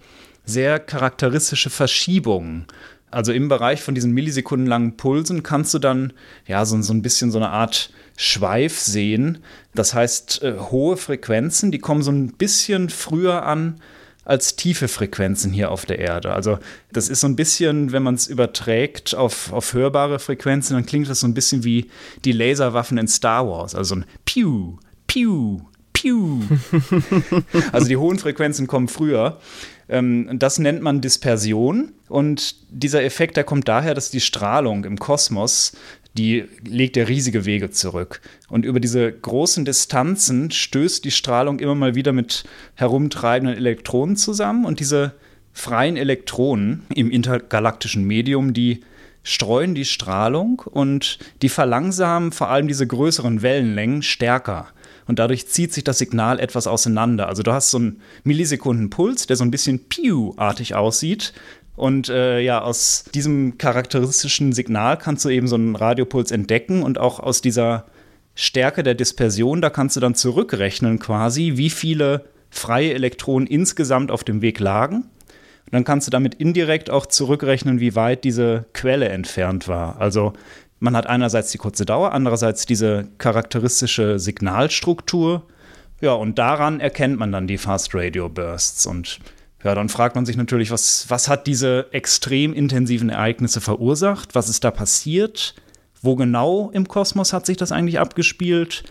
sehr 0.46 0.80
charakteristische 0.80 1.70
Verschiebungen. 1.70 2.66
Also 3.12 3.32
im 3.32 3.48
Bereich 3.48 3.82
von 3.82 3.94
diesen 3.94 4.12
millisekundenlangen 4.12 4.98
Pulsen 4.98 5.44
kannst 5.44 5.74
du 5.76 5.80
dann 5.80 6.12
ja 6.48 6.66
so, 6.66 6.82
so 6.82 6.92
ein 6.92 7.04
bisschen 7.04 7.30
so 7.32 7.38
eine 7.38 7.50
Art 7.50 7.92
Schweif 8.18 8.80
sehen. 8.80 9.40
Das 9.76 9.94
heißt, 9.94 10.42
äh, 10.44 10.56
hohe 10.72 10.98
Frequenzen, 10.98 11.72
die 11.72 11.80
kommen 11.80 12.02
so 12.02 12.12
ein 12.12 12.34
bisschen 12.34 12.90
früher 12.90 13.44
an 13.44 13.80
als 14.24 14.56
tiefe 14.56 14.88
Frequenzen 14.88 15.52
hier 15.52 15.70
auf 15.70 15.86
der 15.86 16.00
Erde. 16.00 16.34
Also 16.34 16.58
das 16.92 17.10
ist 17.10 17.20
so 17.20 17.28
ein 17.28 17.36
bisschen, 17.36 17.92
wenn 17.92 18.02
man 18.02 18.16
es 18.16 18.26
überträgt 18.26 19.14
auf, 19.14 19.54
auf 19.54 19.74
hörbare 19.74 20.18
Frequenzen, 20.18 20.74
dann 20.74 20.88
klingt 20.88 21.08
das 21.08 21.20
so 21.20 21.28
ein 21.28 21.36
bisschen 21.36 21.64
wie 21.64 21.92
die 22.26 22.32
Laserwaffen 22.32 22.98
in 22.98 23.08
Star 23.08 23.48
Wars. 23.48 23.76
Also 23.76 23.96
so 23.96 24.02
ein 24.02 24.06
Piu, 24.26 24.78
Piu, 25.06 25.62
Piu. 26.06 26.42
also 27.72 27.88
die 27.88 27.98
hohen 27.98 28.20
Frequenzen 28.20 28.68
kommen 28.68 28.88
früher. 28.88 29.40
Ähm, 29.90 30.30
das 30.38 30.60
nennt 30.60 30.82
man 30.82 31.02
Dispersion. 31.02 31.94
Und 32.08 32.56
dieser 32.70 33.04
Effekt, 33.04 33.38
der 33.38 33.44
kommt 33.44 33.68
daher, 33.68 33.96
dass 33.96 34.12
die 34.12 34.22
Strahlung 34.22 34.86
im 34.86 35.00
Kosmos 35.00 35.74
die 36.18 36.46
legt 36.66 36.96
ja 36.96 37.04
riesige 37.04 37.44
Wege 37.44 37.72
zurück. 37.72 38.22
Und 38.48 38.64
über 38.64 38.80
diese 38.80 39.12
großen 39.12 39.66
Distanzen 39.66 40.50
stößt 40.50 41.04
die 41.04 41.12
Strahlung 41.12 41.60
immer 41.60 41.76
mal 41.76 41.94
wieder 41.94 42.14
mit 42.14 42.46
herumtreibenden 42.76 43.58
Elektronen 43.58 44.16
zusammen. 44.16 44.64
Und 44.64 44.80
diese 44.80 45.14
freien 45.52 45.98
Elektronen 45.98 46.84
im 46.96 47.12
intergalaktischen 47.12 48.06
Medium, 48.06 48.54
die 48.54 48.80
streuen 49.24 49.76
die 49.76 49.84
Strahlung 49.84 50.62
und 50.72 51.20
die 51.42 51.50
verlangsamen 51.50 52.32
vor 52.32 52.50
allem 52.50 52.70
diese 52.70 52.88
größeren 52.88 53.42
Wellenlängen 53.42 54.02
stärker 54.02 54.68
und 55.08 55.20
dadurch 55.20 55.48
zieht 55.48 55.74
sich 55.74 55.84
das 55.84 56.00
Signal 56.00 56.40
etwas 56.40 56.68
auseinander. 56.68 57.28
Also 57.28 57.44
du 57.44 57.52
hast 57.52 57.72
so 57.72 57.78
einen 57.78 58.02
Millisekundenpuls, 58.24 59.28
der 59.28 59.36
so 59.36 59.44
ein 59.44 59.52
bisschen 59.52 59.88
Piu-artig 59.88 60.76
aussieht. 60.76 61.34
Und 61.76 62.10
äh, 62.10 62.40
ja, 62.40 62.62
aus 62.62 63.06
diesem 63.14 63.58
charakteristischen 63.58 64.54
Signal 64.54 64.98
kannst 64.98 65.26
du 65.26 65.30
eben 65.30 65.48
so 65.48 65.56
einen 65.56 65.76
Radiopuls 65.76 66.32
entdecken 66.32 66.84
und 66.84 66.98
auch 66.98 67.20
aus 67.20 67.42
dieser 67.42 67.86
Stärke 68.34 68.84
der 68.84 68.96
Dispersion, 68.96 69.62
da 69.62 69.70
kannst 69.70 69.96
du 69.96 70.00
dann 70.00 70.16
zurückrechnen 70.16 71.00
quasi, 71.00 71.54
wie 71.56 71.70
viele 71.70 72.26
freie 72.50 72.94
Elektronen 72.94 73.48
insgesamt 73.48 74.12
auf 74.12 74.24
dem 74.24 74.42
Weg 74.42 74.60
lagen. 74.60 75.04
Und 75.66 75.74
dann 75.74 75.84
kannst 75.84 76.08
du 76.08 76.12
damit 76.12 76.36
indirekt 76.36 76.90
auch 76.90 77.06
zurückrechnen, 77.08 77.80
wie 77.80 77.96
weit 77.96 78.24
diese 78.24 78.66
Quelle 78.74 79.10
entfernt 79.10 79.68
war. 79.68 80.00
Also 80.00 80.34
man 80.80 80.96
hat 80.96 81.08
einerseits 81.08 81.52
die 81.52 81.58
kurze 81.58 81.86
Dauer, 81.86 82.12
andererseits 82.12 82.66
diese 82.66 83.08
charakteristische 83.18 84.20
Signalstruktur. 84.20 85.44
Ja, 86.02 86.14
und 86.14 86.38
daran 86.38 86.80
erkennt 86.80 87.18
man 87.18 87.32
dann 87.32 87.48
die 87.48 87.58
Fast 87.58 87.96
Radio 87.96 88.30
Bursts. 88.30 88.86
Und 88.86 89.20
ja, 89.64 89.74
dann 89.74 89.90
fragt 89.90 90.16
man 90.16 90.26
sich 90.26 90.38
natürlich, 90.38 90.72
was, 90.72 91.10
was 91.10 91.28
hat 91.28 91.48
diese 91.48 91.88
extrem 91.92 92.54
intensiven 92.54 93.10
Ereignisse 93.10 93.62
verursacht? 93.62 94.36
Was 94.36 94.50
ist 94.50 94.64
da 94.64 94.72
passiert? 94.72 95.56
Wo 96.02 96.16
genau 96.16 96.70
im 96.72 96.88
Kosmos 96.88 97.34
hat 97.34 97.46
sich 97.46 97.58
das 97.58 97.72
eigentlich 97.72 98.00
abgespielt? 98.00 98.84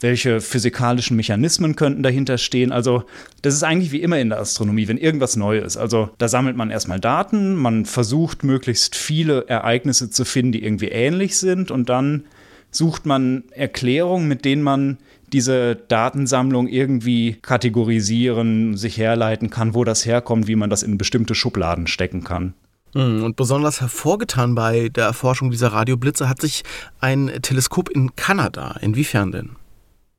Welche 0.00 0.40
physikalischen 0.40 1.16
Mechanismen 1.16 1.76
könnten 1.76 2.02
dahinter 2.02 2.38
stehen. 2.38 2.72
Also 2.72 3.04
das 3.42 3.54
ist 3.54 3.62
eigentlich 3.62 3.92
wie 3.92 4.02
immer 4.02 4.18
in 4.18 4.30
der 4.30 4.40
Astronomie, 4.40 4.88
wenn 4.88 4.98
irgendwas 4.98 5.36
neu 5.36 5.58
ist. 5.58 5.76
Also 5.76 6.10
da 6.18 6.28
sammelt 6.28 6.56
man 6.56 6.70
erstmal 6.70 7.00
Daten, 7.00 7.54
man 7.54 7.84
versucht 7.84 8.42
möglichst 8.42 8.96
viele 8.96 9.46
Ereignisse 9.48 10.10
zu 10.10 10.24
finden, 10.24 10.52
die 10.52 10.64
irgendwie 10.64 10.88
ähnlich 10.88 11.36
sind 11.36 11.70
und 11.70 11.88
dann 11.88 12.24
sucht 12.70 13.04
man 13.06 13.44
Erklärungen, 13.50 14.28
mit 14.28 14.44
denen 14.44 14.62
man 14.62 14.98
diese 15.32 15.76
Datensammlung 15.76 16.66
irgendwie 16.66 17.38
kategorisieren, 17.40 18.76
sich 18.76 18.96
herleiten 18.96 19.50
kann, 19.50 19.74
wo 19.74 19.84
das 19.84 20.06
herkommt, 20.06 20.48
wie 20.48 20.56
man 20.56 20.70
das 20.70 20.82
in 20.82 20.98
bestimmte 20.98 21.34
Schubladen 21.34 21.86
stecken 21.86 22.24
kann. 22.24 22.54
Hm, 22.94 23.22
und 23.22 23.36
besonders 23.36 23.80
hervorgetan 23.80 24.54
bei 24.54 24.88
der 24.88 25.04
Erforschung 25.04 25.50
dieser 25.50 25.68
Radioblitze 25.68 26.28
hat 26.28 26.40
sich 26.40 26.64
ein 27.00 27.30
Teleskop 27.42 27.88
in 27.88 28.16
Kanada. 28.16 28.76
Inwiefern 28.80 29.30
denn? 29.30 29.50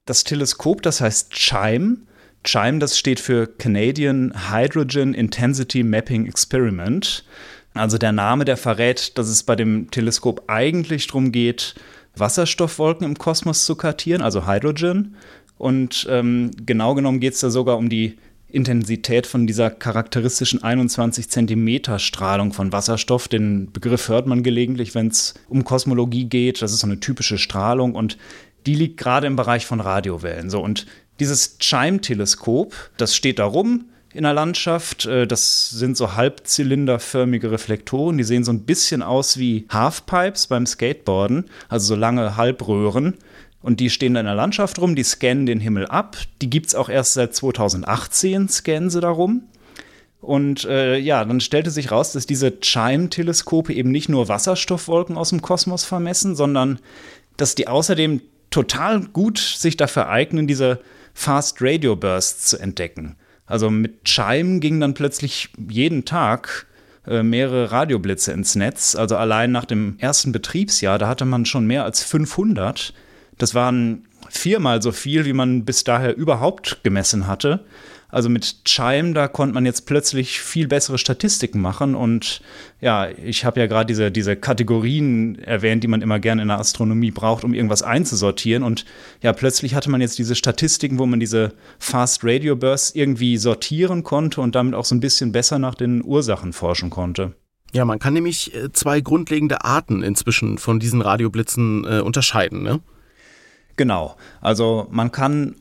Das 0.05 0.23
Teleskop, 0.23 0.81
das 0.81 0.99
heißt 0.99 1.31
CHIME. 1.31 1.97
CHIME, 2.43 2.79
das 2.79 2.97
steht 2.97 3.19
für 3.19 3.45
Canadian 3.45 4.33
Hydrogen 4.51 5.13
Intensity 5.13 5.83
Mapping 5.83 6.25
Experiment. 6.25 7.23
Also 7.75 7.97
der 7.97 8.11
Name, 8.11 8.43
der 8.43 8.57
verrät, 8.57 9.17
dass 9.17 9.27
es 9.27 9.43
bei 9.43 9.55
dem 9.55 9.91
Teleskop 9.91 10.43
eigentlich 10.47 11.07
darum 11.07 11.31
geht, 11.31 11.75
Wasserstoffwolken 12.15 13.05
im 13.05 13.17
Kosmos 13.17 13.65
zu 13.65 13.75
kartieren, 13.75 14.23
also 14.23 14.47
Hydrogen. 14.47 15.15
Und 15.57 16.07
ähm, 16.09 16.51
genau 16.65 16.95
genommen 16.95 17.19
geht 17.19 17.35
es 17.35 17.41
da 17.41 17.51
sogar 17.51 17.77
um 17.77 17.87
die 17.87 18.17
Intensität 18.49 19.27
von 19.27 19.47
dieser 19.47 19.69
charakteristischen 19.69 20.61
21 20.61 21.29
Zentimeter 21.29 21.99
Strahlung 21.99 22.51
von 22.51 22.71
Wasserstoff. 22.73 23.27
Den 23.27 23.71
Begriff 23.71 24.09
hört 24.09 24.27
man 24.27 24.43
gelegentlich, 24.43 24.93
wenn 24.95 25.07
es 25.07 25.35
um 25.47 25.63
Kosmologie 25.63 26.25
geht. 26.25 26.61
Das 26.61 26.73
ist 26.73 26.79
so 26.79 26.87
eine 26.87 26.99
typische 26.99 27.37
Strahlung 27.37 27.95
und 27.95 28.17
die 28.65 28.75
liegt 28.75 28.97
gerade 28.97 29.27
im 29.27 29.35
Bereich 29.35 29.65
von 29.65 29.79
Radiowellen. 29.79 30.49
So, 30.49 30.61
und 30.61 30.85
dieses 31.19 31.57
Chime-Teleskop, 31.59 32.73
das 32.97 33.15
steht 33.15 33.39
da 33.39 33.45
rum 33.45 33.85
in 34.13 34.23
der 34.23 34.33
Landschaft. 34.33 35.05
Äh, 35.05 35.27
das 35.27 35.69
sind 35.69 35.97
so 35.97 36.15
halbzylinderförmige 36.15 37.51
Reflektoren, 37.51 38.17
die 38.17 38.23
sehen 38.23 38.43
so 38.43 38.51
ein 38.51 38.63
bisschen 38.65 39.01
aus 39.01 39.37
wie 39.37 39.65
Halfpipes 39.69 40.47
beim 40.47 40.65
Skateboarden, 40.65 41.45
also 41.69 41.87
so 41.87 41.95
lange 41.95 42.37
Halbröhren. 42.37 43.15
Und 43.61 43.79
die 43.79 43.91
stehen 43.91 44.15
da 44.15 44.19
in 44.19 44.25
der 44.25 44.35
Landschaft 44.35 44.79
rum, 44.79 44.95
die 44.95 45.03
scannen 45.03 45.45
den 45.45 45.59
Himmel 45.59 45.85
ab. 45.85 46.17
Die 46.41 46.49
gibt 46.49 46.67
es 46.67 46.75
auch 46.75 46.89
erst 46.89 47.13
seit 47.13 47.35
2018, 47.35 48.49
scannen 48.49 48.89
sie 48.89 49.01
darum. 49.01 49.43
Und 50.19 50.65
äh, 50.65 50.97
ja, 50.97 51.23
dann 51.25 51.39
stellte 51.39 51.71
sich 51.71 51.91
raus, 51.91 52.11
dass 52.11 52.25
diese 52.25 52.59
Chime-Teleskope 52.59 53.73
eben 53.73 53.91
nicht 53.91 54.09
nur 54.09 54.27
Wasserstoffwolken 54.27 55.17
aus 55.17 55.29
dem 55.29 55.41
Kosmos 55.41 55.83
vermessen, 55.83 56.35
sondern 56.35 56.79
dass 57.37 57.55
die 57.55 57.67
außerdem 57.67 58.21
total 58.51 59.01
gut 59.01 59.39
sich 59.39 59.77
dafür 59.77 60.09
eignen, 60.09 60.45
diese 60.45 60.79
Fast 61.13 61.57
Radio 61.61 61.95
Bursts 61.95 62.49
zu 62.49 62.59
entdecken. 62.59 63.15
Also 63.45 63.69
mit 63.69 64.05
Chime 64.05 64.59
ging 64.59 64.79
dann 64.79 64.93
plötzlich 64.93 65.49
jeden 65.69 66.05
Tag 66.05 66.67
äh, 67.05 67.23
mehrere 67.23 67.71
Radioblitze 67.71 68.31
ins 68.31 68.55
Netz. 68.55 68.95
Also 68.95 69.17
allein 69.17 69.51
nach 69.51 69.65
dem 69.65 69.95
ersten 69.97 70.31
Betriebsjahr, 70.31 70.99
da 70.99 71.07
hatte 71.07 71.25
man 71.25 71.45
schon 71.45 71.65
mehr 71.65 71.83
als 71.83 72.03
500. 72.03 72.93
Das 73.37 73.55
waren 73.55 74.05
viermal 74.29 74.81
so 74.81 74.91
viel, 74.91 75.25
wie 75.25 75.33
man 75.33 75.65
bis 75.65 75.83
daher 75.83 76.15
überhaupt 76.15 76.83
gemessen 76.83 77.27
hatte. 77.27 77.65
Also 78.11 78.29
mit 78.29 78.65
Chime, 78.65 79.13
da 79.13 79.27
konnte 79.27 79.53
man 79.53 79.65
jetzt 79.65 79.85
plötzlich 79.85 80.41
viel 80.41 80.67
bessere 80.67 80.97
Statistiken 80.97 81.61
machen. 81.61 81.95
Und 81.95 82.41
ja, 82.81 83.09
ich 83.09 83.45
habe 83.45 83.59
ja 83.61 83.67
gerade 83.67 83.87
diese, 83.87 84.11
diese 84.11 84.35
Kategorien 84.35 85.39
erwähnt, 85.39 85.83
die 85.83 85.87
man 85.87 86.01
immer 86.01 86.19
gerne 86.19 86.41
in 86.41 86.49
der 86.49 86.59
Astronomie 86.59 87.11
braucht, 87.11 87.45
um 87.45 87.53
irgendwas 87.53 87.83
einzusortieren. 87.83 88.63
Und 88.63 88.85
ja, 89.21 89.31
plötzlich 89.31 89.75
hatte 89.75 89.89
man 89.89 90.01
jetzt 90.01 90.19
diese 90.19 90.35
Statistiken, 90.35 90.99
wo 90.99 91.05
man 91.05 91.21
diese 91.21 91.53
Fast 91.79 92.23
Radio 92.23 92.55
Bursts 92.55 92.93
irgendwie 92.93 93.37
sortieren 93.37 94.03
konnte 94.03 94.41
und 94.41 94.55
damit 94.55 94.75
auch 94.75 94.85
so 94.85 94.93
ein 94.93 94.99
bisschen 94.99 95.31
besser 95.31 95.57
nach 95.57 95.75
den 95.75 96.03
Ursachen 96.03 96.51
forschen 96.51 96.89
konnte. 96.89 97.33
Ja, 97.73 97.85
man 97.85 97.99
kann 97.99 98.13
nämlich 98.13 98.53
äh, 98.53 98.71
zwei 98.73 98.99
grundlegende 98.99 99.63
Arten 99.63 100.03
inzwischen 100.03 100.57
von 100.57 100.79
diesen 100.79 101.01
Radioblitzen 101.01 101.85
äh, 101.85 102.01
unterscheiden, 102.01 102.63
ne? 102.63 102.81
Genau. 103.77 104.17
Also 104.41 104.87
man 104.91 105.13
kann 105.13 105.55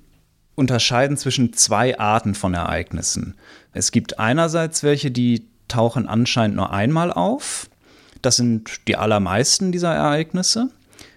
unterscheiden 0.54 1.16
zwischen 1.16 1.52
zwei 1.52 1.98
Arten 1.98 2.34
von 2.34 2.54
Ereignissen. 2.54 3.34
Es 3.72 3.92
gibt 3.92 4.18
einerseits 4.18 4.82
welche, 4.82 5.10
die 5.10 5.46
tauchen 5.68 6.08
anscheinend 6.08 6.56
nur 6.56 6.72
einmal 6.72 7.12
auf. 7.12 7.68
Das 8.22 8.36
sind 8.36 8.86
die 8.88 8.96
allermeisten 8.96 9.72
dieser 9.72 9.94
Ereignisse. 9.94 10.68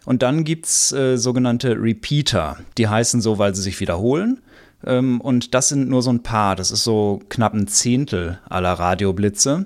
Und 0.06 0.22
dann 0.22 0.44
gibt 0.44 0.66
es 0.66 0.92
äh, 0.92 1.18
sogenannte 1.18 1.75
Repeater. 1.82 2.58
Die 2.78 2.88
heißen 2.88 3.22
so, 3.22 3.38
weil 3.38 3.56
sie 3.56 3.62
sich 3.62 3.80
wiederholen. 3.80 4.42
Ähm, 4.86 5.22
und 5.22 5.54
das 5.54 5.70
sind 5.70 5.90
nur 5.90 6.02
so 6.02 6.12
ein 6.12 6.24
paar. 6.24 6.56
Das 6.56 6.72
ist 6.72 6.84
so 6.84 7.22
knapp 7.30 7.54
ein 7.54 7.68
Zehntel 7.68 8.40
aller 8.50 8.74
Radioblitze. 8.74 9.66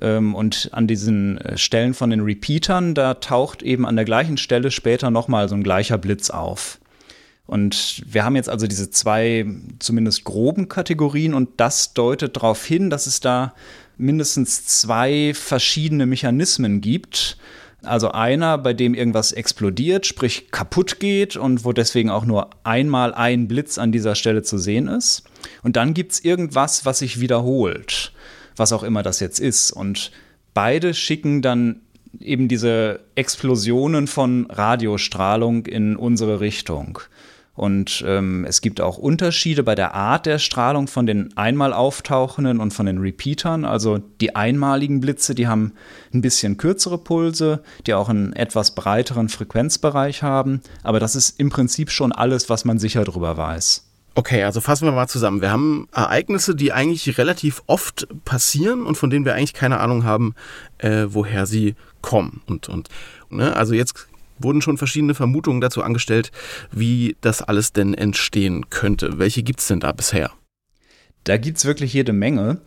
Ähm, 0.00 0.34
und 0.34 0.70
an 0.72 0.86
diesen 0.86 1.38
äh, 1.38 1.56
Stellen 1.58 1.94
von 1.94 2.10
den 2.10 2.20
Repeatern, 2.20 2.94
da 2.94 3.14
taucht 3.14 3.62
eben 3.62 3.86
an 3.86 3.96
der 3.96 4.04
gleichen 4.04 4.36
Stelle 4.36 4.70
später 4.70 5.10
nochmal 5.10 5.48
so 5.48 5.54
ein 5.54 5.62
gleicher 5.62 5.98
Blitz 5.98 6.30
auf. 6.30 6.78
Und 7.46 8.02
wir 8.06 8.24
haben 8.24 8.36
jetzt 8.36 8.48
also 8.48 8.66
diese 8.66 8.90
zwei 8.90 9.46
zumindest 9.78 10.24
groben 10.24 10.68
Kategorien 10.68 11.34
und 11.34 11.50
das 11.58 11.92
deutet 11.92 12.36
darauf 12.36 12.64
hin, 12.64 12.88
dass 12.88 13.06
es 13.06 13.20
da 13.20 13.54
mindestens 13.98 14.64
zwei 14.66 15.32
verschiedene 15.34 16.06
Mechanismen 16.06 16.80
gibt. 16.80 17.36
Also 17.82 18.10
einer, 18.12 18.56
bei 18.56 18.72
dem 18.72 18.94
irgendwas 18.94 19.32
explodiert, 19.32 20.06
sprich 20.06 20.50
kaputt 20.50 21.00
geht 21.00 21.36
und 21.36 21.66
wo 21.66 21.72
deswegen 21.72 22.08
auch 22.08 22.24
nur 22.24 22.48
einmal 22.64 23.12
ein 23.12 23.46
Blitz 23.46 23.76
an 23.76 23.92
dieser 23.92 24.14
Stelle 24.14 24.42
zu 24.42 24.56
sehen 24.56 24.88
ist. 24.88 25.24
Und 25.62 25.76
dann 25.76 25.92
gibt 25.92 26.12
es 26.12 26.24
irgendwas, 26.24 26.86
was 26.86 27.00
sich 27.00 27.20
wiederholt, 27.20 28.12
was 28.56 28.72
auch 28.72 28.82
immer 28.82 29.02
das 29.02 29.20
jetzt 29.20 29.38
ist. 29.38 29.70
Und 29.70 30.12
beide 30.54 30.94
schicken 30.94 31.42
dann 31.42 31.82
eben 32.20 32.48
diese 32.48 33.00
Explosionen 33.14 34.06
von 34.06 34.46
Radiostrahlung 34.50 35.66
in 35.66 35.96
unsere 35.96 36.40
Richtung. 36.40 36.98
Und 37.54 38.04
ähm, 38.06 38.44
es 38.48 38.60
gibt 38.60 38.80
auch 38.80 38.98
Unterschiede 38.98 39.62
bei 39.62 39.76
der 39.76 39.94
Art 39.94 40.26
der 40.26 40.40
Strahlung 40.40 40.88
von 40.88 41.06
den 41.06 41.36
einmal 41.36 41.72
auftauchenden 41.72 42.58
und 42.58 42.72
von 42.72 42.86
den 42.86 42.98
Repeatern. 42.98 43.64
Also 43.64 43.98
die 44.20 44.34
einmaligen 44.34 45.00
Blitze, 45.00 45.36
die 45.36 45.46
haben 45.46 45.72
ein 46.12 46.20
bisschen 46.20 46.56
kürzere 46.56 46.98
Pulse, 46.98 47.62
die 47.86 47.94
auch 47.94 48.08
einen 48.08 48.32
etwas 48.32 48.74
breiteren 48.74 49.28
Frequenzbereich 49.28 50.24
haben. 50.24 50.62
Aber 50.82 50.98
das 50.98 51.14
ist 51.14 51.38
im 51.38 51.50
Prinzip 51.50 51.90
schon 51.90 52.10
alles, 52.10 52.50
was 52.50 52.64
man 52.64 52.80
sicher 52.80 53.04
darüber 53.04 53.36
weiß. 53.36 53.84
Okay, 54.16 54.44
also 54.44 54.60
fassen 54.60 54.86
wir 54.86 54.92
mal 54.92 55.08
zusammen. 55.08 55.40
Wir 55.40 55.50
haben 55.50 55.88
Ereignisse, 55.92 56.54
die 56.54 56.72
eigentlich 56.72 57.18
relativ 57.18 57.62
oft 57.66 58.06
passieren 58.24 58.86
und 58.86 58.96
von 58.96 59.10
denen 59.10 59.24
wir 59.24 59.34
eigentlich 59.34 59.54
keine 59.54 59.80
Ahnung 59.80 60.04
haben, 60.04 60.34
äh, 60.78 61.06
woher 61.08 61.46
sie 61.46 61.74
kommen. 62.00 62.40
Und, 62.46 62.68
und 62.68 62.88
ne? 63.30 63.56
also 63.56 63.74
jetzt 63.74 64.06
wurden 64.38 64.62
schon 64.62 64.78
verschiedene 64.78 65.14
Vermutungen 65.14 65.60
dazu 65.60 65.82
angestellt, 65.82 66.30
wie 66.70 67.16
das 67.22 67.42
alles 67.42 67.72
denn 67.72 67.94
entstehen 67.94 68.70
könnte. 68.70 69.18
Welche 69.18 69.42
gibt 69.42 69.60
es 69.60 69.66
denn 69.66 69.80
da 69.80 69.90
bisher? 69.90 70.30
Da 71.24 71.38
gibt 71.38 71.56
es 71.56 71.64
wirklich 71.64 71.92
jede 71.94 72.12
Menge. 72.12 72.58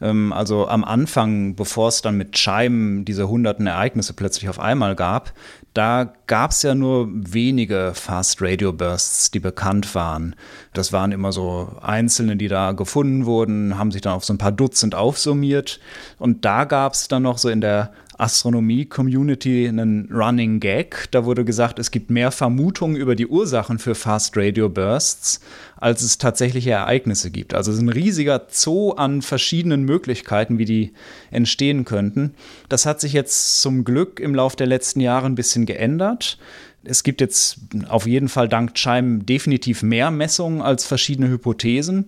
Ähm, 0.00 0.32
also 0.32 0.66
am 0.66 0.84
Anfang, 0.84 1.54
bevor 1.54 1.88
es 1.88 2.02
dann 2.02 2.16
mit 2.16 2.32
Chime 2.32 3.04
diese 3.04 3.28
hunderten 3.28 3.66
Ereignisse 3.66 4.14
plötzlich 4.14 4.48
auf 4.48 4.58
einmal 4.58 4.96
gab, 4.96 5.34
da 5.76 6.10
gab 6.26 6.52
es 6.52 6.62
ja 6.62 6.74
nur 6.74 7.08
wenige 7.10 7.92
Fast 7.94 8.40
Radio 8.40 8.72
Bursts, 8.72 9.30
die 9.30 9.40
bekannt 9.40 9.94
waren. 9.94 10.34
Das 10.72 10.90
waren 10.90 11.12
immer 11.12 11.32
so 11.32 11.76
einzelne, 11.82 12.36
die 12.36 12.48
da 12.48 12.72
gefunden 12.72 13.26
wurden, 13.26 13.78
haben 13.78 13.92
sich 13.92 14.00
dann 14.00 14.14
auf 14.14 14.24
so 14.24 14.32
ein 14.32 14.38
paar 14.38 14.52
Dutzend 14.52 14.94
aufsummiert. 14.94 15.78
Und 16.18 16.46
da 16.46 16.64
gab 16.64 16.94
es 16.94 17.08
dann 17.08 17.24
noch 17.24 17.36
so 17.36 17.50
in 17.50 17.60
der 17.60 17.92
Astronomie-Community 18.18 19.68
einen 19.68 20.08
Running 20.12 20.60
Gag. 20.60 21.08
Da 21.10 21.24
wurde 21.24 21.44
gesagt, 21.44 21.78
es 21.78 21.90
gibt 21.90 22.10
mehr 22.10 22.30
Vermutungen 22.30 22.96
über 22.96 23.14
die 23.14 23.26
Ursachen 23.26 23.78
für 23.78 23.94
Fast 23.94 24.36
Radio 24.36 24.68
Bursts, 24.68 25.40
als 25.76 26.02
es 26.02 26.18
tatsächliche 26.18 26.70
Ereignisse 26.70 27.30
gibt. 27.30 27.54
Also 27.54 27.70
es 27.70 27.78
ist 27.78 27.82
ein 27.82 27.88
riesiger 27.88 28.46
Zoo 28.50 28.92
an 28.92 29.22
verschiedenen 29.22 29.84
Möglichkeiten, 29.84 30.58
wie 30.58 30.64
die 30.64 30.92
entstehen 31.30 31.84
könnten. 31.84 32.34
Das 32.68 32.86
hat 32.86 33.00
sich 33.00 33.12
jetzt 33.12 33.60
zum 33.60 33.84
Glück 33.84 34.20
im 34.20 34.34
Laufe 34.34 34.56
der 34.56 34.66
letzten 34.66 35.00
Jahre 35.00 35.26
ein 35.26 35.34
bisschen 35.34 35.66
geändert 35.66 36.38
es 36.88 37.02
gibt 37.02 37.20
jetzt 37.20 37.58
auf 37.88 38.06
jeden 38.06 38.28
Fall 38.28 38.48
dank 38.48 38.74
Chime 38.74 39.18
definitiv 39.24 39.82
mehr 39.82 40.10
Messungen 40.10 40.62
als 40.62 40.86
verschiedene 40.86 41.28
Hypothesen. 41.28 42.06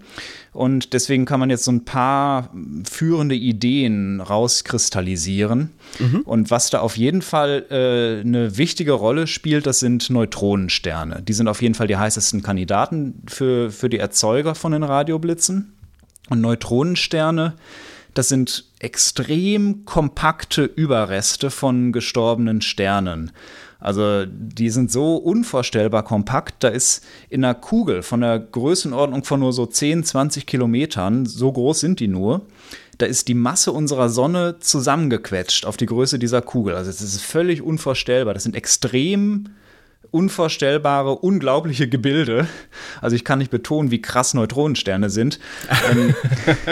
Und 0.52 0.92
deswegen 0.92 1.24
kann 1.24 1.40
man 1.40 1.50
jetzt 1.50 1.64
so 1.64 1.70
ein 1.70 1.84
paar 1.84 2.52
führende 2.88 3.34
Ideen 3.34 4.20
rauskristallisieren. 4.20 5.70
Mhm. 5.98 6.20
Und 6.24 6.50
was 6.50 6.70
da 6.70 6.80
auf 6.80 6.96
jeden 6.96 7.22
Fall 7.22 7.66
äh, 7.70 8.20
eine 8.20 8.56
wichtige 8.56 8.92
Rolle 8.92 9.26
spielt, 9.26 9.66
das 9.66 9.80
sind 9.80 10.10
Neutronensterne. 10.10 11.22
Die 11.22 11.32
sind 11.32 11.48
auf 11.48 11.62
jeden 11.62 11.74
Fall 11.74 11.86
die 11.86 11.96
heißesten 11.96 12.42
Kandidaten 12.42 13.22
für, 13.26 13.70
für 13.70 13.88
die 13.88 13.98
Erzeuger 13.98 14.54
von 14.54 14.72
den 14.72 14.82
Radioblitzen. 14.82 15.74
Und 16.28 16.40
Neutronensterne, 16.40 17.54
das 18.14 18.28
sind 18.28 18.64
extrem 18.80 19.84
kompakte 19.84 20.64
Überreste 20.64 21.50
von 21.50 21.92
gestorbenen 21.92 22.60
Sternen. 22.60 23.32
Also 23.80 24.24
die 24.26 24.70
sind 24.70 24.90
so 24.90 25.16
unvorstellbar 25.16 26.02
kompakt. 26.02 26.64
Da 26.64 26.68
ist 26.68 27.04
in 27.28 27.44
einer 27.44 27.54
Kugel 27.54 28.02
von 28.02 28.20
der 28.20 28.38
Größenordnung 28.38 29.24
von 29.24 29.40
nur 29.40 29.52
so 29.52 29.66
10, 29.66 30.04
20 30.04 30.46
Kilometern, 30.46 31.26
so 31.26 31.52
groß 31.52 31.80
sind 31.80 32.00
die 32.00 32.08
nur, 32.08 32.46
da 32.98 33.06
ist 33.06 33.28
die 33.28 33.34
Masse 33.34 33.70
unserer 33.70 34.08
Sonne 34.08 34.56
zusammengequetscht 34.58 35.64
auf 35.64 35.76
die 35.76 35.86
Größe 35.86 36.18
dieser 36.18 36.42
Kugel. 36.42 36.74
Also 36.74 36.90
es 36.90 37.00
ist 37.00 37.22
völlig 37.22 37.62
unvorstellbar. 37.62 38.34
Das 38.34 38.42
sind 38.42 38.56
extrem 38.56 39.50
unvorstellbare, 40.10 41.14
unglaubliche 41.16 41.88
Gebilde. 41.88 42.46
Also 43.00 43.16
ich 43.16 43.24
kann 43.24 43.38
nicht 43.38 43.50
betonen, 43.50 43.90
wie 43.90 44.00
krass 44.00 44.34
Neutronensterne 44.34 45.10
sind. 45.10 45.38
Ähm, 45.90 46.14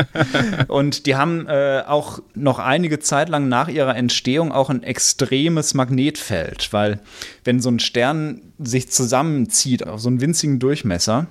und 0.68 1.06
die 1.06 1.16
haben 1.16 1.46
äh, 1.46 1.82
auch 1.86 2.20
noch 2.34 2.58
einige 2.58 2.98
Zeit 2.98 3.28
lang 3.28 3.48
nach 3.48 3.68
ihrer 3.68 3.96
Entstehung 3.96 4.52
auch 4.52 4.70
ein 4.70 4.82
extremes 4.82 5.74
Magnetfeld, 5.74 6.72
weil 6.72 7.00
wenn 7.44 7.60
so 7.60 7.70
ein 7.70 7.78
Stern 7.78 8.42
sich 8.58 8.90
zusammenzieht 8.90 9.86
auf 9.86 10.00
so 10.00 10.08
einen 10.08 10.20
winzigen 10.20 10.58
Durchmesser, 10.58 11.26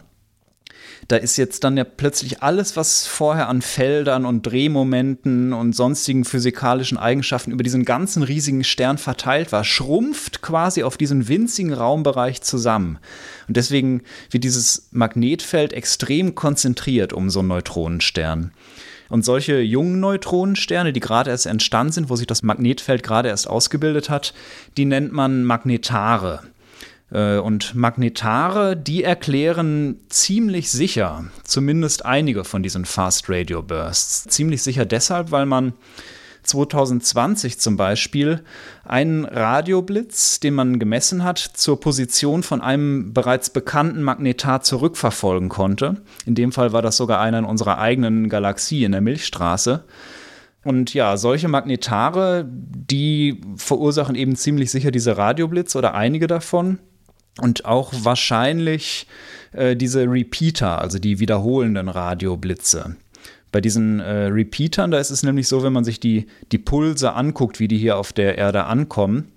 da 1.08 1.18
ist 1.18 1.38
jetzt 1.38 1.64
dann 1.64 1.78
ja 1.78 1.84
plötzlich 1.84 2.42
alles, 2.42 2.76
was 2.76 3.06
vorher 3.06 3.48
an 3.48 3.62
Feldern 3.62 4.26
und 4.26 4.42
Drehmomenten 4.42 5.54
und 5.54 5.74
sonstigen 5.74 6.26
physikalischen 6.26 6.98
Eigenschaften 6.98 7.52
über 7.52 7.64
diesen 7.64 7.86
ganzen 7.86 8.24
riesigen 8.24 8.64
Stern 8.64 8.98
verteilt 8.98 9.52
war, 9.52 9.64
schrumpft 9.64 10.42
quasi 10.42 10.82
auf 10.84 10.98
diesen 10.98 11.28
winzigen 11.28 11.74
Raumbereich 11.74 12.42
zusammen. 12.42 12.98
Und 13.48 13.56
deswegen 13.56 14.02
wird 14.32 14.44
dieses 14.44 14.88
Magnetfeld 14.92 15.74
extrem 15.74 16.34
konzentriert 16.34 17.14
um 17.14 17.30
so 17.30 17.40
einen 17.40 17.50
Neutronenstern. 17.50 18.52
Und 19.08 19.24
solche 19.24 19.60
jungen 19.60 20.00
Neutronensterne, 20.00 20.92
die 20.92 21.00
gerade 21.00 21.30
erst 21.30 21.46
entstanden 21.46 21.94
sind, 21.94 22.10
wo 22.10 22.16
sich 22.16 22.26
das 22.26 22.42
Magnetfeld 22.42 23.04
gerade 23.04 23.30
erst 23.30 23.48
ausgebildet 23.48 24.10
hat, 24.10 24.34
die 24.78 24.86
nennt 24.86 25.12
man 25.12 25.44
Magnetare. 25.44 26.42
Äh, 27.12 27.38
und 27.38 27.76
Magnetare, 27.76 28.76
die 28.76 29.04
erklären 29.04 30.00
ziemlich 30.10 30.72
sicher, 30.72 31.26
zumindest 31.44 32.06
einige 32.06 32.44
von 32.44 32.64
diesen 32.64 32.86
Fast 32.86 33.30
Radio 33.30 33.62
Bursts. 33.62 34.26
Ziemlich 34.26 34.64
sicher 34.64 34.86
deshalb, 34.86 35.32
weil 35.32 35.46
man 35.46 35.74
2020 36.44 37.60
zum 37.60 37.76
Beispiel 37.76 38.44
einen 38.84 39.26
Radioblitz, 39.26 40.40
den 40.40 40.54
man 40.54 40.78
gemessen 40.78 41.24
hat, 41.24 41.40
zur 41.40 41.80
Position 41.80 42.44
von 42.44 42.62
einem 42.62 43.14
bereits 43.14 43.50
bekannten 43.50 44.04
Magnetar 44.04 44.62
zurückverfolgen 44.62 45.50
konnte. 45.50 46.02
In 46.26 46.36
dem 46.36 46.52
Fall 46.52 46.72
war 46.72 46.84
das 46.84 46.98
sogar 46.98 47.20
einer 47.20 47.40
in 47.40 47.46
unserer 47.46 47.80
eigenen 47.80 48.30
Galaxie 48.30 48.84
in 48.84 48.92
der 48.92 49.02
Milchstraße. 49.02 49.86
Und 50.64 50.94
ja, 50.94 51.18
solche 51.18 51.48
Magnetare, 51.48 52.48
die 52.48 53.42
verursachen 53.56 54.16
eben 54.16 54.36
ziemlich 54.36 54.72
sicher 54.72 54.92
diese 54.92 55.18
Radioblitz 55.18 55.76
oder 55.76 55.94
einige 55.94 56.28
davon 56.28 56.80
und 57.40 57.66
auch 57.66 57.94
wahrscheinlich 57.96 59.08
äh, 59.52 59.76
diese 59.76 60.04
Repeater, 60.04 60.82
also 60.82 61.00
die 61.00 61.20
wiederholenden 61.20 61.90
Radioblitze. 61.90 62.96
Bei 63.52 63.62
diesen 63.62 64.00
äh, 64.00 64.26
Repeatern, 64.26 64.92
da 64.92 65.00
ist 65.00 65.12
es 65.12 65.24
nämlich 65.24 65.48
so, 65.48 65.64
wenn 65.64 65.74
man 65.74 65.86
sich 65.86 66.00
die, 66.00 66.28
die 66.52 66.58
Pulse 66.58 67.14
anguckt, 67.14 67.60
wie 67.60 67.68
die 67.68 67.78
hier 67.78 67.98
auf 67.98 68.12
der 68.12 68.38
Erde 68.38 68.66
ankommen, 68.66 69.32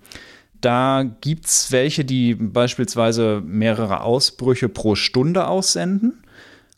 da 0.61 1.05
gibt 1.21 1.45
es 1.45 1.71
welche, 1.71 2.03
die 2.03 2.35
beispielsweise 2.35 3.41
mehrere 3.45 4.01
Ausbrüche 4.01 4.67
pro 4.67 4.95
Stunde 4.95 5.47
aussenden. 5.47 6.23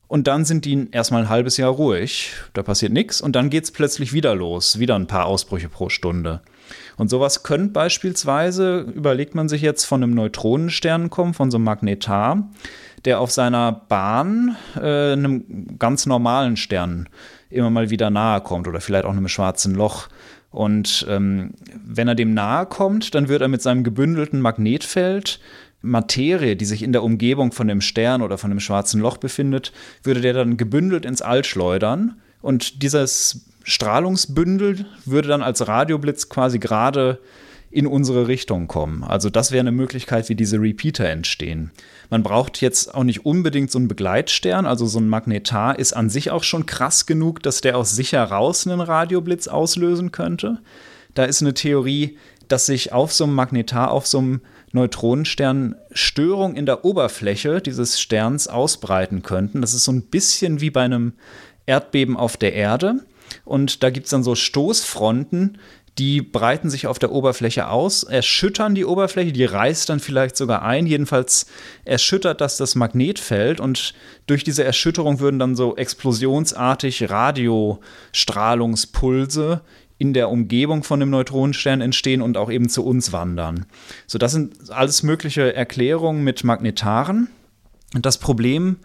Und 0.08 0.28
dann 0.28 0.46
sind 0.46 0.66
die 0.66 0.88
erstmal 0.92 1.24
ein 1.24 1.30
halbes 1.30 1.58
Jahr 1.58 1.72
ruhig, 1.72 2.34
da 2.54 2.64
passiert 2.64 2.92
nichts. 2.92 3.22
Und 3.22 3.36
dann 3.36 3.50
geht 3.50 3.64
es 3.64 3.72
plötzlich 3.72 4.14
wieder 4.14 4.36
los, 4.36 4.78
wieder 4.78 4.96
ein 4.96 5.08
paar 5.08 5.26
Ausbrüche 5.26 5.70
pro 5.70 5.90
Stunde. 5.90 6.42
Und 6.98 7.10
sowas 7.10 7.44
könnte 7.44 7.74
beispielsweise, 7.74 8.82
überlegt 8.82 9.36
man 9.36 9.50
sich 9.50 9.62
jetzt, 9.62 9.86
von 9.86 10.04
einem 10.04 10.14
Neutronenstern 10.14 11.10
kommen, 11.10 11.34
von 11.34 11.52
so 11.52 11.58
einem 11.58 11.66
Magnetar, 11.66 12.50
der 13.06 13.20
auf 13.20 13.32
seiner 13.32 13.72
Bahn 13.72 14.56
äh, 14.76 15.14
einem 15.14 15.78
ganz 15.80 16.06
normalen 16.06 16.58
Stern 16.58 17.10
immer 17.50 17.70
mal 17.70 17.90
wieder 17.90 18.10
nahe 18.10 18.42
kommt 18.42 18.68
oder 18.68 18.82
vielleicht 18.82 19.06
auch 19.06 19.12
einem 19.12 19.28
schwarzen 19.28 19.76
Loch. 19.76 20.08
Und 20.52 21.06
ähm, 21.10 21.52
wenn 21.84 22.08
er 22.08 22.16
dem 22.16 22.34
nahe 22.34 22.66
kommt, 22.66 23.16
dann 23.16 23.30
wird 23.30 23.42
er 23.42 23.48
mit 23.48 23.62
seinem 23.62 23.84
gebündelten 23.84 24.42
Magnetfeld 24.42 25.40
Materie, 25.82 26.56
die 26.56 26.66
sich 26.66 26.84
in 26.84 26.92
der 26.92 27.04
Umgebung 27.04 27.52
von 27.52 27.68
dem 27.68 27.82
Stern 27.82 28.22
oder 28.22 28.38
von 28.38 28.52
dem 28.52 28.60
schwarzen 28.60 29.02
Loch 29.02 29.18
befindet, 29.18 29.72
würde 30.04 30.22
der 30.22 30.34
dann 30.34 30.58
gebündelt 30.58 31.06
ins 31.06 31.22
All 31.22 31.44
schleudern. 31.44 32.22
Und 32.42 32.84
dieses 32.84 33.46
Strahlungsbündel 33.64 34.86
würde 35.06 35.28
dann 35.28 35.42
als 35.42 35.68
Radioblitz 35.68 36.30
quasi 36.30 36.60
gerade 36.60 37.20
in 37.72 37.88
unsere 37.88 38.28
Richtung 38.28 38.68
kommen. 38.68 39.04
Also 39.04 39.30
das 39.30 39.52
wäre 39.52 39.62
eine 39.62 39.72
Möglichkeit, 39.72 40.28
wie 40.28 40.36
diese 40.36 40.58
Repeater 40.58 41.06
entstehen. 41.06 41.72
Man 42.10 42.22
braucht 42.22 42.60
jetzt 42.60 42.94
auch 42.94 43.06
nicht 43.06 43.26
unbedingt 43.26 43.72
so 43.72 43.80
einen 43.80 43.88
Begleitstern, 43.88 44.66
also 44.66 44.86
so 44.86 45.00
ein 45.00 45.08
Magnetar 45.08 45.80
ist 45.80 45.94
an 45.94 46.10
sich 46.10 46.32
auch 46.32 46.44
schon 46.44 46.66
krass 46.66 47.06
genug, 47.06 47.42
dass 47.42 47.62
der 47.62 47.78
aus 47.78 47.96
sich 47.96 48.12
heraus 48.12 48.68
einen 48.68 48.82
Radioblitz 48.82 49.48
auslösen 49.48 50.12
könnte. 50.12 50.60
Da 51.14 51.24
ist 51.24 51.42
eine 51.42 51.54
Theorie, 51.54 52.18
dass 52.50 52.66
sich 52.66 52.92
auf 52.92 53.14
so 53.14 53.24
einem 53.24 53.36
Magnetar, 53.36 53.92
auf 53.92 54.06
so 54.06 54.18
einem 54.18 54.42
Neutronenstern 54.74 55.76
Störungen 55.92 56.58
in 56.58 56.66
der 56.66 56.84
Oberfläche 56.84 57.62
dieses 57.62 58.02
Sterns 58.02 58.50
ausbreiten 58.50 59.22
könnten. 59.22 59.62
Das 59.62 59.74
ist 59.74 59.86
so 59.86 59.92
ein 59.94 60.04
bisschen 60.04 60.60
wie 60.60 60.70
bei 60.70 60.84
einem 60.84 61.14
Erdbeben 61.66 62.18
auf 62.18 62.36
der 62.36 62.54
Erde. 62.54 63.00
Und 63.46 63.84
da 63.84 63.90
gibt 63.90 64.06
es 64.06 64.12
dann 64.12 64.24
so 64.24 64.36
Stoßfronten, 64.36 65.58
die 65.98 66.22
breiten 66.22 66.70
sich 66.70 66.88
auf 66.88 67.00
der 67.00 67.12
Oberfläche 67.12 67.68
aus, 67.68 68.04
erschüttern 68.04 68.76
die 68.76 68.86
Oberfläche, 68.86 69.34
die 69.34 69.44
reißt 69.44 69.90
dann 69.90 70.00
vielleicht 70.00 70.38
sogar 70.38 70.62
ein. 70.62 70.88
Jedenfalls 70.88 71.48
erschüttert 71.84 72.40
das 72.40 72.56
das 72.58 72.76
Magnetfeld 72.76 73.60
und 73.60 73.94
durch 74.26 74.46
diese 74.46 74.64
Erschütterung 74.64 75.20
würden 75.20 75.38
dann 75.38 75.56
so 75.56 75.76
explosionsartig 75.76 77.10
Radiostrahlungspulse 77.10 79.62
in 79.98 80.14
der 80.14 80.30
Umgebung 80.30 80.84
von 80.84 81.00
dem 81.00 81.10
Neutronenstern 81.10 81.82
entstehen 81.82 82.22
und 82.22 82.38
auch 82.38 82.50
eben 82.50 82.70
zu 82.70 82.86
uns 82.86 83.12
wandern. 83.12 83.66
So, 84.08 84.18
das 84.18 84.32
sind 84.32 84.72
alles 84.72 85.04
mögliche 85.04 85.54
Erklärungen 85.54 86.24
mit 86.24 86.44
Magnetaren. 86.44 87.28
Und 87.94 88.06
das 88.06 88.18
Problem 88.18 88.78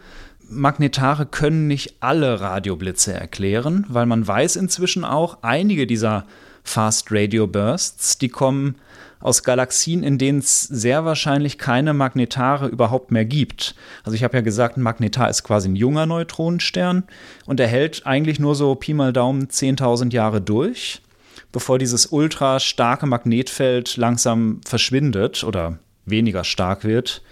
Magnetare 0.48 1.26
können 1.26 1.66
nicht 1.66 1.96
alle 2.00 2.40
Radioblitze 2.40 3.12
erklären, 3.12 3.85
weil 3.88 4.06
man 4.06 4.26
weiß 4.26 4.56
inzwischen 4.56 5.04
auch, 5.04 5.38
einige 5.42 5.87
dieser 5.87 6.26
Fast 6.62 7.11
Radio 7.11 7.46
Bursts, 7.46 8.18
die 8.18 8.28
kommen 8.28 8.76
aus 9.20 9.42
Galaxien, 9.42 10.02
in 10.02 10.18
denen 10.18 10.40
es 10.40 10.62
sehr 10.62 11.04
wahrscheinlich 11.04 11.59
keine 11.59 11.94
Magnetare 11.94 12.68
überhaupt 12.68 13.11
mehr 13.11 13.24
gibt. 13.24 13.74
Also 14.04 14.14
ich 14.14 14.22
habe 14.22 14.37
ja 14.37 14.40
gesagt, 14.40 14.76
ein 14.76 14.82
Magnetar 14.82 15.30
ist 15.30 15.42
quasi 15.42 15.68
ein 15.68 15.76
junger 15.76 16.06
Neutronenstern 16.06 17.04
und 17.46 17.59
er 17.59 17.66
hält 17.66 18.06
eigentlich 18.06 18.38
nur 18.38 18.54
so 18.54 18.74
Pi 18.74 18.94
mal 18.94 19.12
Daumen 19.12 19.48
10.000 19.48 20.12
Jahre 20.12 20.40
durch, 20.40 21.00
bevor 21.50 21.78
dieses 21.78 22.06
ultra 22.06 22.61
starke 22.61 23.06
Magnetfeld 23.06 23.96
langsam 23.96 24.61
verschwindet 24.64 25.44
oder 25.44 25.78
weniger 26.04 26.44
stark 26.44 26.85
wird. 26.85 27.22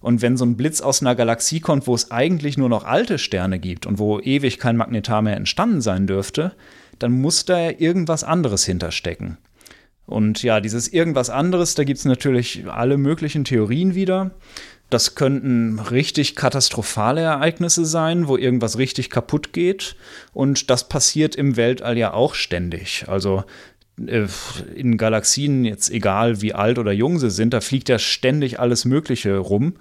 Und 0.00 0.22
wenn 0.22 0.36
so 0.36 0.44
ein 0.44 0.56
Blitz 0.56 0.80
aus 0.80 1.02
einer 1.02 1.14
Galaxie 1.14 1.60
kommt, 1.60 1.86
wo 1.86 1.94
es 1.94 2.10
eigentlich 2.10 2.56
nur 2.56 2.68
noch 2.68 2.84
alte 2.84 3.18
Sterne 3.18 3.58
gibt 3.58 3.86
und 3.86 3.98
wo 3.98 4.18
ewig 4.18 4.58
kein 4.58 4.76
Magnetar 4.76 5.22
mehr 5.22 5.36
entstanden 5.36 5.80
sein 5.80 6.06
dürfte, 6.06 6.52
dann 6.98 7.12
muss 7.12 7.44
da 7.44 7.58
ja 7.58 7.72
irgendwas 7.78 8.24
anderes 8.24 8.64
hinterstecken. 8.64 9.38
Und 10.06 10.42
ja, 10.42 10.60
dieses 10.60 10.88
irgendwas 10.88 11.30
anderes, 11.30 11.74
da 11.74 11.84
gibt 11.84 11.98
es 11.98 12.04
natürlich 12.04 12.64
alle 12.68 12.98
möglichen 12.98 13.44
Theorien 13.44 13.94
wieder. 13.94 14.32
Das 14.90 15.14
könnten 15.14 15.78
richtig 15.78 16.34
katastrophale 16.34 17.20
Ereignisse 17.20 17.84
sein, 17.84 18.26
wo 18.26 18.36
irgendwas 18.36 18.76
richtig 18.76 19.08
kaputt 19.08 19.52
geht. 19.52 19.94
Und 20.32 20.68
das 20.68 20.88
passiert 20.88 21.36
im 21.36 21.56
Weltall 21.56 21.96
ja 21.96 22.12
auch 22.12 22.34
ständig. 22.34 23.04
Also 23.06 23.44
in 24.06 24.96
Galaxien, 24.96 25.64
jetzt 25.64 25.90
egal 25.90 26.40
wie 26.40 26.54
alt 26.54 26.78
oder 26.78 26.92
jung 26.92 27.18
sie 27.18 27.30
sind, 27.30 27.52
da 27.52 27.60
fliegt 27.60 27.88
ja 27.88 27.98
ständig 27.98 28.60
alles 28.60 28.84
Mögliche 28.84 29.36
rum. 29.38 29.74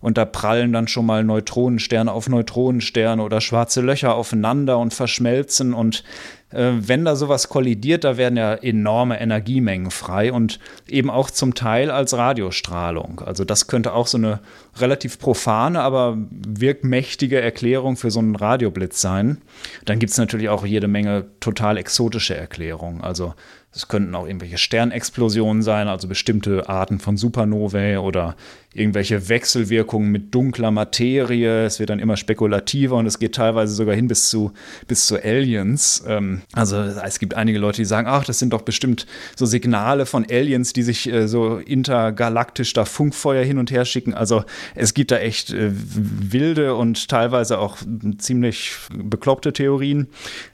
Und 0.00 0.18
da 0.18 0.24
prallen 0.24 0.72
dann 0.72 0.88
schon 0.88 1.06
mal 1.06 1.24
Neutronensterne 1.24 2.12
auf 2.12 2.28
Neutronensterne 2.28 3.22
oder 3.22 3.40
schwarze 3.40 3.80
Löcher 3.80 4.14
aufeinander 4.14 4.78
und 4.78 4.92
verschmelzen. 4.92 5.72
Und 5.72 6.04
äh, 6.50 6.72
wenn 6.76 7.04
da 7.04 7.16
sowas 7.16 7.48
kollidiert, 7.48 8.04
da 8.04 8.16
werden 8.16 8.36
ja 8.36 8.54
enorme 8.54 9.20
Energiemengen 9.20 9.90
frei 9.90 10.32
und 10.32 10.60
eben 10.86 11.10
auch 11.10 11.30
zum 11.30 11.54
Teil 11.54 11.90
als 11.90 12.14
Radiostrahlung. 12.14 13.20
Also 13.20 13.44
das 13.44 13.66
könnte 13.66 13.94
auch 13.94 14.06
so 14.06 14.18
eine 14.18 14.40
relativ 14.76 15.18
profane, 15.18 15.80
aber 15.80 16.18
wirkmächtige 16.30 17.40
Erklärung 17.40 17.96
für 17.96 18.10
so 18.10 18.20
einen 18.20 18.36
Radioblitz 18.36 19.00
sein. 19.00 19.38
Dann 19.86 19.98
gibt 19.98 20.12
es 20.12 20.18
natürlich 20.18 20.50
auch 20.50 20.64
jede 20.64 20.88
Menge 20.88 21.24
total 21.40 21.78
exotische 21.78 22.36
Erklärungen. 22.36 23.00
Also 23.00 23.34
es 23.76 23.88
könnten 23.88 24.14
auch 24.14 24.26
irgendwelche 24.26 24.56
Sternexplosionen 24.56 25.62
sein, 25.62 25.86
also 25.86 26.08
bestimmte 26.08 26.66
Arten 26.66 26.98
von 26.98 27.18
Supernovae 27.18 27.98
oder 27.98 28.34
irgendwelche 28.72 29.28
Wechselwirkungen 29.28 30.10
mit 30.10 30.34
dunkler 30.34 30.70
Materie. 30.70 31.64
Es 31.64 31.78
wird 31.78 31.90
dann 31.90 31.98
immer 31.98 32.16
spekulativer 32.16 32.96
und 32.96 33.06
es 33.06 33.18
geht 33.18 33.34
teilweise 33.34 33.74
sogar 33.74 33.94
hin 33.94 34.08
bis 34.08 34.30
zu, 34.30 34.52
bis 34.88 35.06
zu 35.06 35.22
Aliens. 35.22 36.04
Ähm, 36.06 36.40
also 36.54 36.76
es 36.76 37.18
gibt 37.18 37.34
einige 37.34 37.58
Leute, 37.58 37.82
die 37.82 37.84
sagen, 37.86 38.06
ach, 38.08 38.24
das 38.24 38.38
sind 38.38 38.54
doch 38.54 38.62
bestimmt 38.62 39.06
so 39.34 39.44
Signale 39.44 40.06
von 40.06 40.24
Aliens, 40.30 40.72
die 40.72 40.82
sich 40.82 41.12
äh, 41.12 41.28
so 41.28 41.58
intergalaktisch 41.58 42.72
da 42.72 42.86
Funkfeuer 42.86 43.44
hin 43.44 43.58
und 43.58 43.70
her 43.70 43.84
schicken. 43.84 44.14
Also 44.14 44.44
es 44.74 44.94
gibt 44.94 45.10
da 45.10 45.18
echt 45.18 45.52
äh, 45.52 45.70
wilde 45.70 46.74
und 46.76 47.08
teilweise 47.08 47.58
auch 47.58 47.76
ziemlich 48.18 48.72
bekloppte 48.94 49.52
Theorien. 49.52 50.08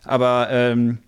Aber 0.05 0.49
ähm, 0.51 0.99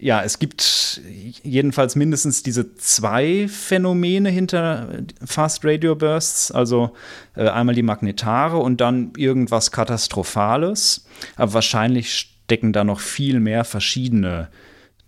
ja, 0.00 0.22
es 0.22 0.38
gibt 0.38 1.00
jedenfalls 1.42 1.94
mindestens 1.94 2.42
diese 2.42 2.74
zwei 2.74 3.48
Phänomene 3.48 4.30
hinter 4.30 4.88
Fast 5.24 5.64
Radio 5.64 5.94
Bursts, 5.94 6.50
also 6.50 6.92
äh, 7.36 7.48
einmal 7.48 7.74
die 7.74 7.82
Magnetare 7.82 8.56
und 8.56 8.80
dann 8.80 9.12
irgendwas 9.16 9.70
Katastrophales. 9.70 11.06
Aber 11.36 11.52
wahrscheinlich 11.52 12.12
stecken 12.14 12.72
da 12.72 12.82
noch 12.82 13.00
viel 13.00 13.40
mehr 13.40 13.64
verschiedene 13.64 14.48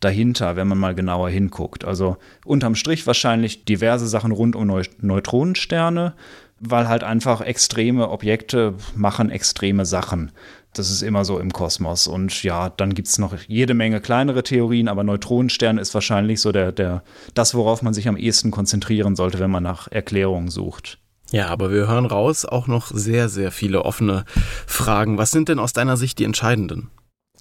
dahinter, 0.01 0.57
wenn 0.57 0.69
man 0.69 0.79
mal 0.79 0.95
genauer 0.95 1.31
hinguckt. 1.31 1.85
Also 1.85 2.19
unterm 2.45 2.75
Strich 2.75 3.07
wahrscheinlich 3.07 3.65
diverse 3.65 4.07
Sachen 4.07 4.33
rund 4.33 4.57
um 4.57 4.83
Neutronensterne, 5.01 6.15
weil 6.63 6.89
halt 6.89 7.05
einfach 7.05 7.41
extreme 7.41 8.09
Objekte 8.09 8.75
machen 8.95 9.31
extreme 9.31 9.85
Sachen. 9.85 10.31
Das 10.75 10.91
ist 10.91 11.03
immer 11.03 11.25
so 11.25 11.39
im 11.39 11.53
Kosmos. 11.53 12.07
Und 12.07 12.43
ja, 12.45 12.71
dann 12.71 12.95
gibt 12.95 13.09
es 13.09 13.19
noch 13.19 13.35
jede 13.47 13.75
Menge 13.75 14.01
kleinere 14.01 14.43
Theorien, 14.43 14.89
aber 14.89 15.05
Neutronenstern 15.05 15.77
ist 15.77 15.93
wahrscheinlich 15.93 16.41
so 16.41 16.51
der, 16.53 16.73
der, 16.73 17.03
das, 17.35 17.55
worauf 17.55 17.83
man 17.83 17.93
sich 17.93 18.09
am 18.09 18.17
ehesten 18.17 18.51
konzentrieren 18.51 19.17
sollte, 19.17 19.39
wenn 19.39 19.51
man 19.51 19.63
nach 19.63 19.89
Erklärungen 19.91 20.49
sucht. 20.49 20.99
Ja, 21.31 21.49
aber 21.49 21.71
wir 21.71 21.89
hören 21.89 22.07
raus 22.07 22.45
auch 22.45 22.69
noch 22.69 22.89
sehr, 22.89 23.29
sehr 23.29 23.51
viele 23.51 23.85
offene 23.85 24.25
Fragen. 24.67 25.19
Was 25.19 25.31
sind 25.31 25.49
denn 25.49 25.59
aus 25.59 25.73
deiner 25.73 25.97
Sicht 25.97 26.19
die 26.19 26.25
entscheidenden? 26.25 26.91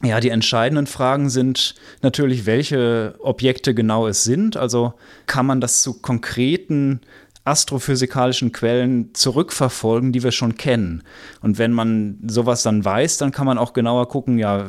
Ja, 0.03 0.19
die 0.19 0.29
entscheidenden 0.29 0.87
Fragen 0.87 1.29
sind 1.29 1.75
natürlich, 2.01 2.45
welche 2.45 3.15
Objekte 3.19 3.75
genau 3.75 4.07
es 4.07 4.23
sind. 4.23 4.57
Also 4.57 4.93
kann 5.27 5.45
man 5.45 5.61
das 5.61 5.83
zu 5.83 6.01
konkreten 6.01 7.01
astrophysikalischen 7.43 8.51
Quellen 8.51 9.13
zurückverfolgen, 9.13 10.11
die 10.11 10.23
wir 10.23 10.31
schon 10.31 10.57
kennen. 10.57 11.03
Und 11.41 11.57
wenn 11.57 11.71
man 11.71 12.19
sowas 12.27 12.63
dann 12.63 12.85
weiß, 12.85 13.17
dann 13.17 13.31
kann 13.31 13.45
man 13.45 13.57
auch 13.57 13.73
genauer 13.73 14.07
gucken, 14.07 14.37
ja, 14.37 14.67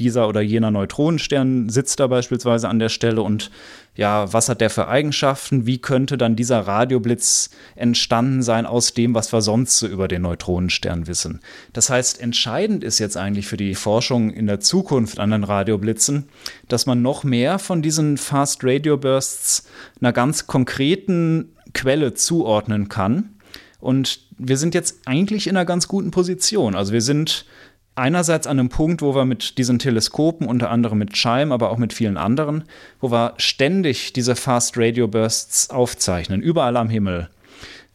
dieser 0.00 0.28
oder 0.28 0.40
jener 0.40 0.70
Neutronenstern 0.70 1.68
sitzt 1.68 2.00
da 2.00 2.06
beispielsweise 2.06 2.68
an 2.68 2.78
der 2.78 2.88
Stelle 2.88 3.22
und 3.22 3.50
ja, 3.94 4.32
was 4.32 4.48
hat 4.48 4.60
der 4.60 4.70
für 4.70 4.88
Eigenschaften? 4.88 5.66
Wie 5.66 5.78
könnte 5.78 6.16
dann 6.16 6.36
dieser 6.36 6.60
Radioblitz 6.60 7.50
entstanden 7.76 8.42
sein 8.42 8.64
aus 8.64 8.94
dem, 8.94 9.14
was 9.14 9.32
wir 9.32 9.42
sonst 9.42 9.78
so 9.78 9.86
über 9.86 10.08
den 10.08 10.22
Neutronenstern 10.22 11.06
wissen? 11.06 11.40
Das 11.72 11.90
heißt, 11.90 12.20
entscheidend 12.20 12.82
ist 12.82 12.98
jetzt 12.98 13.16
eigentlich 13.16 13.46
für 13.46 13.58
die 13.58 13.74
Forschung 13.74 14.30
in 14.30 14.46
der 14.46 14.60
Zukunft 14.60 15.18
an 15.18 15.32
den 15.32 15.44
Radioblitzen, 15.44 16.28
dass 16.68 16.86
man 16.86 17.02
noch 17.02 17.24
mehr 17.24 17.58
von 17.58 17.82
diesen 17.82 18.16
Fast 18.16 18.64
Radio 18.64 18.96
Bursts 18.96 19.68
einer 20.00 20.12
ganz 20.12 20.46
konkreten 20.46 21.52
Quelle 21.72 22.14
zuordnen 22.14 22.88
kann. 22.88 23.36
Und 23.80 24.20
wir 24.38 24.56
sind 24.56 24.74
jetzt 24.74 25.00
eigentlich 25.06 25.46
in 25.46 25.56
einer 25.56 25.64
ganz 25.64 25.88
guten 25.88 26.10
Position. 26.10 26.74
Also 26.74 26.92
wir 26.92 27.00
sind 27.00 27.46
einerseits 27.94 28.46
an 28.46 28.58
einem 28.58 28.68
Punkt, 28.68 29.02
wo 29.02 29.14
wir 29.14 29.24
mit 29.24 29.58
diesen 29.58 29.78
Teleskopen, 29.78 30.46
unter 30.46 30.70
anderem 30.70 30.98
mit 30.98 31.12
Chime, 31.12 31.52
aber 31.52 31.70
auch 31.70 31.78
mit 31.78 31.92
vielen 31.92 32.16
anderen, 32.16 32.64
wo 33.00 33.10
wir 33.10 33.34
ständig 33.36 34.12
diese 34.12 34.36
Fast 34.36 34.76
Radio 34.76 35.08
Bursts 35.08 35.70
aufzeichnen, 35.70 36.40
überall 36.40 36.76
am 36.76 36.88
Himmel. 36.88 37.28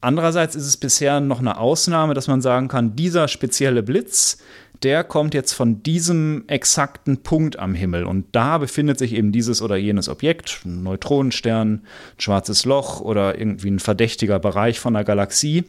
Andererseits 0.01 0.55
ist 0.55 0.67
es 0.67 0.77
bisher 0.77 1.19
noch 1.19 1.39
eine 1.39 1.57
Ausnahme, 1.57 2.13
dass 2.13 2.27
man 2.27 2.41
sagen 2.41 2.67
kann, 2.67 2.95
dieser 2.95 3.27
spezielle 3.27 3.81
Blitz, 3.81 4.37
der 4.83 5.03
kommt 5.03 5.33
jetzt 5.33 5.53
von 5.53 5.83
diesem 5.83 6.43
exakten 6.47 7.17
Punkt 7.23 7.59
am 7.59 7.73
Himmel. 7.73 8.05
Und 8.05 8.25
da 8.31 8.57
befindet 8.57 8.99
sich 8.99 9.13
eben 9.13 9.31
dieses 9.31 9.61
oder 9.61 9.75
jenes 9.75 10.09
Objekt, 10.09 10.61
ein 10.65 10.83
Neutronenstern, 10.83 11.73
ein 11.73 11.81
schwarzes 12.17 12.65
Loch 12.65 13.01
oder 13.01 13.37
irgendwie 13.37 13.71
ein 13.71 13.79
verdächtiger 13.79 14.39
Bereich 14.39 14.79
von 14.79 14.95
einer 14.95 15.05
Galaxie. 15.05 15.65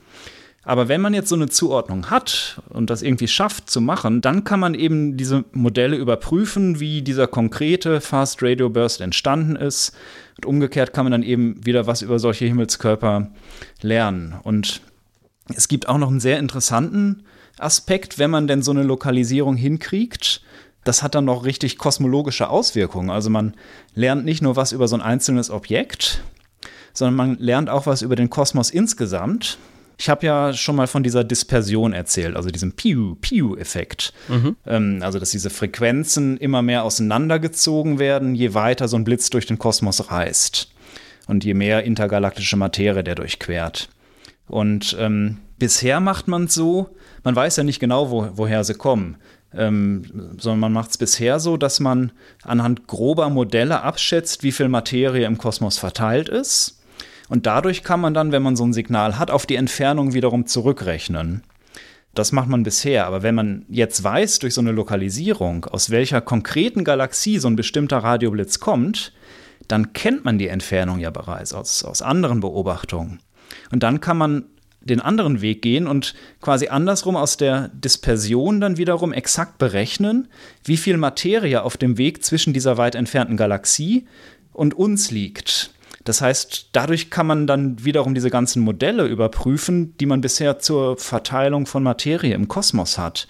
Aber 0.67 0.89
wenn 0.89 1.01
man 1.01 1.15
jetzt 1.15 1.29
so 1.29 1.37
eine 1.37 1.49
Zuordnung 1.49 2.11
hat 2.11 2.61
und 2.71 2.91
das 2.91 3.03
irgendwie 3.03 3.29
schafft 3.29 3.71
zu 3.71 3.81
machen, 3.81 4.21
dann 4.21 4.43
kann 4.43 4.59
man 4.59 4.75
eben 4.75 5.17
diese 5.17 5.45
Modelle 5.53 5.97
überprüfen, 5.97 6.81
wie 6.81 7.03
dieser 7.03 7.29
konkrete 7.29 8.01
Fast 8.01 8.43
Radio 8.43 8.69
Burst 8.69 9.01
entstanden 9.01 9.55
ist. 9.55 9.97
Und 10.39 10.47
umgekehrt 10.47 10.93
kann 10.93 11.05
man 11.05 11.13
dann 11.13 11.23
eben 11.23 11.65
wieder 11.65 11.87
was 11.87 12.03
über 12.03 12.19
solche 12.19 12.47
Himmelskörper 12.47 13.31
lernen. 13.81 14.35
Und 14.43 14.81
es 15.55 15.69
gibt 15.69 15.89
auch 15.89 15.99
noch 15.99 16.09
einen 16.09 16.19
sehr 16.19 16.41
interessanten 16.41 17.23
Aspekt, 17.59 18.19
wenn 18.19 18.31
man 18.31 18.47
denn 18.47 18.63
so 18.63 18.71
eine 18.71 18.83
Lokalisierung 18.83 19.57
hinkriegt. 19.57 20.43
Das 20.85 21.03
hat 21.03 21.15
dann 21.15 21.25
noch 21.25 21.45
richtig 21.45 21.79
kosmologische 21.79 22.49
Auswirkungen. 22.49 23.11
Also 23.11 23.29
man 23.29 23.55
lernt 23.95 24.25
nicht 24.25 24.43
nur 24.43 24.55
was 24.55 24.73
über 24.73 24.87
so 24.87 24.97
ein 24.97 25.03
einzelnes 25.03 25.51
Objekt, 25.51 26.23
sondern 26.93 27.15
man 27.15 27.39
lernt 27.39 27.69
auch 27.71 27.87
was 27.87 28.03
über 28.03 28.15
den 28.15 28.31
Kosmos 28.31 28.71
insgesamt. 28.71 29.59
Ich 29.99 30.09
habe 30.09 30.27
ja 30.27 30.53
schon 30.53 30.77
mal 30.77 30.87
von 30.87 31.03
dieser 31.03 31.25
Dispersion 31.25 31.93
erzählt, 31.93 32.37
also 32.37 32.51
diesem 32.51 32.73
Piu-Piu-Effekt. 32.73 34.13
Mhm. 34.29 34.57
Ähm, 34.67 34.99
also, 35.01 35.19
dass 35.19 35.31
diese 35.31 35.49
Frequenzen 35.49 36.37
immer 36.37 36.61
mehr 36.61 36.85
auseinandergezogen 36.85 37.99
werden, 37.99 38.35
je 38.35 38.53
weiter 38.53 38.89
so 38.89 38.97
ein 38.97 39.05
Blitz 39.05 39.31
durch 39.31 39.47
den 39.47 39.59
Kosmos 39.59 40.11
reist. 40.11 40.71
Und 41.27 41.45
je 41.45 41.55
mehr 41.55 41.83
intergalaktische 41.83 42.57
Materie 42.57 43.03
der 43.03 43.15
durchquert. 43.15 43.89
Und 44.47 44.97
ähm, 44.99 45.39
bisher 45.59 46.01
macht 46.01 46.29
man 46.29 46.45
es 46.45 46.55
so, 46.55 46.91
man 47.25 47.35
weiß 47.35 47.57
ja 47.57 47.65
nicht 47.65 47.81
genau, 47.81 48.11
wo, 48.11 48.29
woher 48.35 48.65
sie 48.65 48.75
kommen. 48.75 49.17
Ähm, 49.55 50.35
sondern 50.39 50.61
man 50.61 50.73
macht 50.73 50.91
es 50.91 50.99
bisher 50.99 51.41
so, 51.41 51.57
dass 51.57 51.81
man 51.81 52.13
anhand 52.43 52.87
grober 52.87 53.31
Modelle 53.31 53.83
abschätzt, 53.83 54.43
wie 54.43 54.53
viel 54.53 54.69
Materie 54.69 55.27
im 55.27 55.39
Kosmos 55.39 55.79
verteilt 55.79 56.29
ist 56.29 56.77
und 57.29 57.47
dadurch 57.47 57.83
kann 57.83 58.01
man 58.01 58.15
dann, 58.15 58.33
wenn 58.33 58.43
man 58.43 58.57
so 58.57 58.65
ein 58.65 58.73
Signal 58.73 59.19
hat, 59.19 59.31
auf 59.31 59.47
die 59.47 59.57
Entfernung 59.57 60.15
wiederum 60.15 60.47
zurückrechnen. 60.47 61.43
Das 62.15 62.33
macht 62.33 62.49
man 62.49 62.63
bisher, 62.63 63.07
aber 63.07 63.23
wenn 63.23 63.35
man 63.35 63.67
jetzt 63.69 64.03
weiß 64.03 64.39
durch 64.39 64.55
so 64.55 64.61
eine 64.61 64.73
Lokalisierung, 64.73 65.67
aus 65.67 65.91
welcher 65.91 66.21
konkreten 66.21 66.83
Galaxie 66.83 67.39
so 67.39 67.49
ein 67.49 67.57
bestimmter 67.57 67.99
Radioblitz 67.99 68.59
kommt, 68.59 69.13
dann 69.69 69.93
kennt 69.93 70.25
man 70.25 70.39
die 70.39 70.49
Entfernung 70.49 70.99
ja 70.99 71.11
bereits 71.11 71.53
aus, 71.53 71.85
aus 71.85 72.01
anderen 72.01 72.41
Beobachtungen. 72.41 73.21
Und 73.71 73.83
dann 73.83 74.01
kann 74.01 74.19
man 74.19 74.45
den 74.81 75.01
anderen 75.01 75.41
Weg 75.41 75.63
gehen 75.63 75.87
und 75.87 76.15
quasi 76.41 76.69
andersrum 76.69 77.17
aus 77.17 77.37
der 77.37 77.69
Dispersion 77.69 78.61
dann 78.61 78.77
wiederum 78.77 79.13
exakt 79.13 79.59
berechnen, 79.59 80.29
wie 80.65 80.77
viel 80.77 80.97
Materie 80.97 81.63
auf 81.63 81.77
dem 81.77 81.99
Weg 81.99 82.25
zwischen 82.25 82.53
dieser 82.53 82.77
weit 82.77 82.95
entfernten 82.95 83.37
Galaxie 83.37 84.07
und 84.53 84.75
uns 84.75 85.11
liegt. 85.11 85.71
Das 86.05 86.21
heißt, 86.21 86.69
dadurch 86.73 87.11
kann 87.11 87.27
man 87.27 87.49
dann 87.49 87.85
wiederum 87.85 88.15
diese 88.15 88.31
ganzen 88.31 88.63
Modelle 88.63 89.07
überprüfen, 89.07 89.97
die 89.99 90.07
man 90.07 90.21
bisher 90.21 90.61
zur 90.61 90.97
Verteilung 90.97 91.67
von 91.67 91.83
Materie 91.83 92.35
im 92.35 92.47
Kosmos 92.47 92.97
hat. 92.97 93.27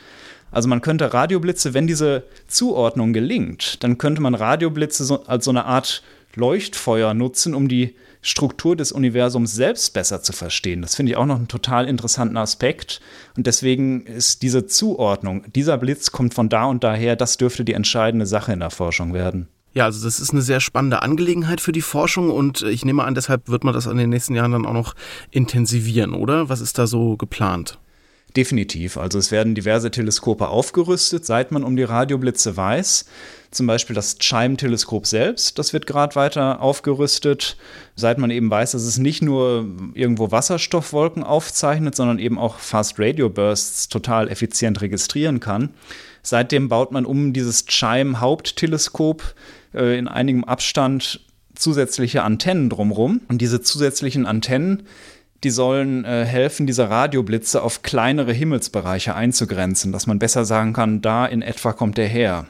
Also 0.50 0.68
man 0.68 0.82
könnte 0.82 1.12
Radioblitze, 1.12 1.72
wenn 1.72 1.86
diese 1.86 2.24
Zuordnung 2.46 3.14
gelingt, 3.14 3.82
dann 3.82 3.96
könnte 3.98 4.20
man 4.20 4.34
Radioblitze 4.34 5.04
so, 5.04 5.24
als 5.24 5.46
so 5.46 5.50
eine 5.50 5.64
Art 5.64 6.02
Leuchtfeuer 6.34 7.14
nutzen, 7.14 7.54
um 7.54 7.66
die 7.66 7.96
Struktur 8.26 8.74
des 8.74 8.90
Universums 8.90 9.54
selbst 9.54 9.94
besser 9.94 10.20
zu 10.20 10.32
verstehen. 10.32 10.82
Das 10.82 10.96
finde 10.96 11.12
ich 11.12 11.16
auch 11.16 11.26
noch 11.26 11.36
einen 11.36 11.46
total 11.46 11.88
interessanten 11.88 12.36
Aspekt. 12.36 13.00
Und 13.36 13.46
deswegen 13.46 14.04
ist 14.04 14.42
diese 14.42 14.66
Zuordnung, 14.66 15.44
dieser 15.54 15.78
Blitz 15.78 16.10
kommt 16.10 16.34
von 16.34 16.48
da 16.48 16.64
und 16.64 16.82
daher, 16.82 17.14
das 17.14 17.36
dürfte 17.36 17.64
die 17.64 17.74
entscheidende 17.74 18.26
Sache 18.26 18.52
in 18.52 18.60
der 18.60 18.70
Forschung 18.70 19.14
werden. 19.14 19.46
Ja, 19.74 19.84
also 19.84 20.04
das 20.04 20.18
ist 20.18 20.32
eine 20.32 20.42
sehr 20.42 20.58
spannende 20.58 21.02
Angelegenheit 21.02 21.60
für 21.60 21.70
die 21.70 21.82
Forschung 21.82 22.30
und 22.30 22.62
ich 22.62 22.84
nehme 22.84 23.04
an, 23.04 23.14
deshalb 23.14 23.48
wird 23.48 23.62
man 23.62 23.74
das 23.74 23.86
in 23.86 23.96
den 23.96 24.10
nächsten 24.10 24.34
Jahren 24.34 24.52
dann 24.52 24.66
auch 24.66 24.72
noch 24.72 24.94
intensivieren, 25.30 26.12
oder? 26.12 26.48
Was 26.48 26.60
ist 26.60 26.78
da 26.78 26.86
so 26.86 27.16
geplant? 27.16 27.78
Definitiv. 28.36 28.98
Also 28.98 29.18
es 29.18 29.30
werden 29.30 29.54
diverse 29.54 29.90
Teleskope 29.90 30.48
aufgerüstet, 30.48 31.24
seit 31.24 31.52
man 31.52 31.64
um 31.64 31.74
die 31.74 31.84
Radioblitze 31.84 32.54
weiß. 32.54 33.06
Zum 33.50 33.66
Beispiel 33.66 33.96
das 33.96 34.18
Chime-Teleskop 34.18 35.06
selbst, 35.06 35.58
das 35.58 35.72
wird 35.72 35.86
gerade 35.86 36.14
weiter 36.16 36.60
aufgerüstet, 36.60 37.56
seit 37.94 38.18
man 38.18 38.30
eben 38.30 38.50
weiß, 38.50 38.72
dass 38.72 38.82
es 38.82 38.98
nicht 38.98 39.22
nur 39.22 39.66
irgendwo 39.94 40.30
Wasserstoffwolken 40.32 41.22
aufzeichnet, 41.22 41.94
sondern 41.94 42.18
eben 42.18 42.38
auch 42.38 42.58
Fast 42.58 42.98
Radio 42.98 43.30
Bursts 43.30 43.88
total 43.88 44.28
effizient 44.28 44.82
registrieren 44.82 45.40
kann. 45.40 45.70
Seitdem 46.22 46.68
baut 46.68 46.92
man 46.92 47.06
um 47.06 47.32
dieses 47.32 47.64
Chime-Hauptteleskop 47.64 49.22
äh, 49.72 49.96
in 49.98 50.08
einigem 50.08 50.44
Abstand 50.44 51.20
zusätzliche 51.54 52.22
Antennen 52.22 52.68
drumherum. 52.68 53.22
Und 53.28 53.40
diese 53.40 53.62
zusätzlichen 53.62 54.26
Antennen 54.26 54.82
die 55.46 55.50
sollen 55.50 56.04
äh, 56.04 56.24
helfen, 56.24 56.66
diese 56.66 56.90
Radioblitze 56.90 57.62
auf 57.62 57.82
kleinere 57.82 58.32
Himmelsbereiche 58.32 59.14
einzugrenzen, 59.14 59.92
dass 59.92 60.08
man 60.08 60.18
besser 60.18 60.44
sagen 60.44 60.72
kann, 60.72 61.02
da 61.02 61.24
in 61.24 61.40
etwa 61.40 61.72
kommt 61.72 61.98
der 61.98 62.08
her. 62.08 62.46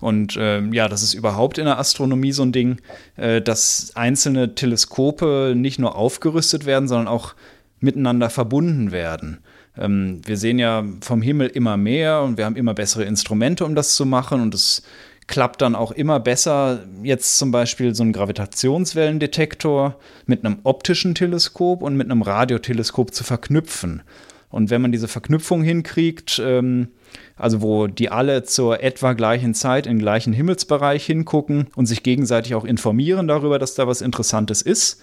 Und 0.00 0.36
äh, 0.36 0.60
ja, 0.72 0.88
das 0.88 1.04
ist 1.04 1.14
überhaupt 1.14 1.58
in 1.58 1.66
der 1.66 1.78
Astronomie 1.78 2.32
so 2.32 2.42
ein 2.42 2.50
Ding, 2.50 2.80
äh, 3.14 3.40
dass 3.40 3.92
einzelne 3.94 4.56
Teleskope 4.56 5.54
nicht 5.56 5.78
nur 5.78 5.94
aufgerüstet 5.94 6.66
werden, 6.66 6.88
sondern 6.88 7.06
auch 7.06 7.36
miteinander 7.78 8.28
verbunden 8.28 8.90
werden. 8.90 9.38
Ähm, 9.78 10.20
wir 10.24 10.36
sehen 10.36 10.58
ja 10.58 10.84
vom 11.00 11.22
Himmel 11.22 11.46
immer 11.46 11.76
mehr 11.76 12.22
und 12.22 12.38
wir 12.38 12.44
haben 12.44 12.56
immer 12.56 12.74
bessere 12.74 13.04
Instrumente, 13.04 13.64
um 13.64 13.76
das 13.76 13.94
zu 13.94 14.04
machen. 14.04 14.40
Und 14.40 14.52
es 14.52 14.82
klappt 15.32 15.62
dann 15.62 15.74
auch 15.74 15.92
immer 15.92 16.20
besser, 16.20 16.80
jetzt 17.02 17.38
zum 17.38 17.52
Beispiel 17.52 17.94
so 17.94 18.02
einen 18.02 18.12
Gravitationswellendetektor 18.12 19.96
mit 20.26 20.44
einem 20.44 20.58
optischen 20.62 21.14
Teleskop 21.14 21.80
und 21.80 21.96
mit 21.96 22.10
einem 22.10 22.20
Radioteleskop 22.20 23.14
zu 23.14 23.24
verknüpfen. 23.24 24.02
Und 24.50 24.68
wenn 24.68 24.82
man 24.82 24.92
diese 24.92 25.08
Verknüpfung 25.08 25.62
hinkriegt, 25.62 26.38
ähm, 26.44 26.88
also 27.34 27.62
wo 27.62 27.86
die 27.86 28.10
alle 28.10 28.42
zur 28.42 28.82
etwa 28.82 29.14
gleichen 29.14 29.54
Zeit 29.54 29.86
in 29.86 29.94
den 29.94 30.02
gleichen 30.02 30.34
Himmelsbereich 30.34 31.06
hingucken 31.06 31.68
und 31.76 31.86
sich 31.86 32.02
gegenseitig 32.02 32.54
auch 32.54 32.66
informieren 32.66 33.26
darüber, 33.26 33.58
dass 33.58 33.74
da 33.74 33.88
was 33.88 34.02
Interessantes 34.02 34.60
ist, 34.60 35.00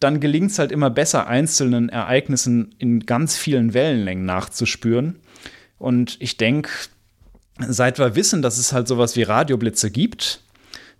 dann 0.00 0.20
gelingt 0.20 0.52
es 0.52 0.58
halt 0.58 0.72
immer 0.72 0.88
besser, 0.88 1.26
einzelnen 1.26 1.90
Ereignissen 1.90 2.74
in 2.78 3.00
ganz 3.00 3.36
vielen 3.36 3.74
Wellenlängen 3.74 4.24
nachzuspüren. 4.24 5.16
Und 5.78 6.16
ich 6.20 6.38
denke, 6.38 6.70
seit 7.68 7.98
wir 7.98 8.14
wissen, 8.14 8.42
dass 8.42 8.58
es 8.58 8.72
halt 8.72 8.88
sowas 8.88 9.16
wie 9.16 9.22
Radioblitze 9.22 9.90
gibt, 9.90 10.40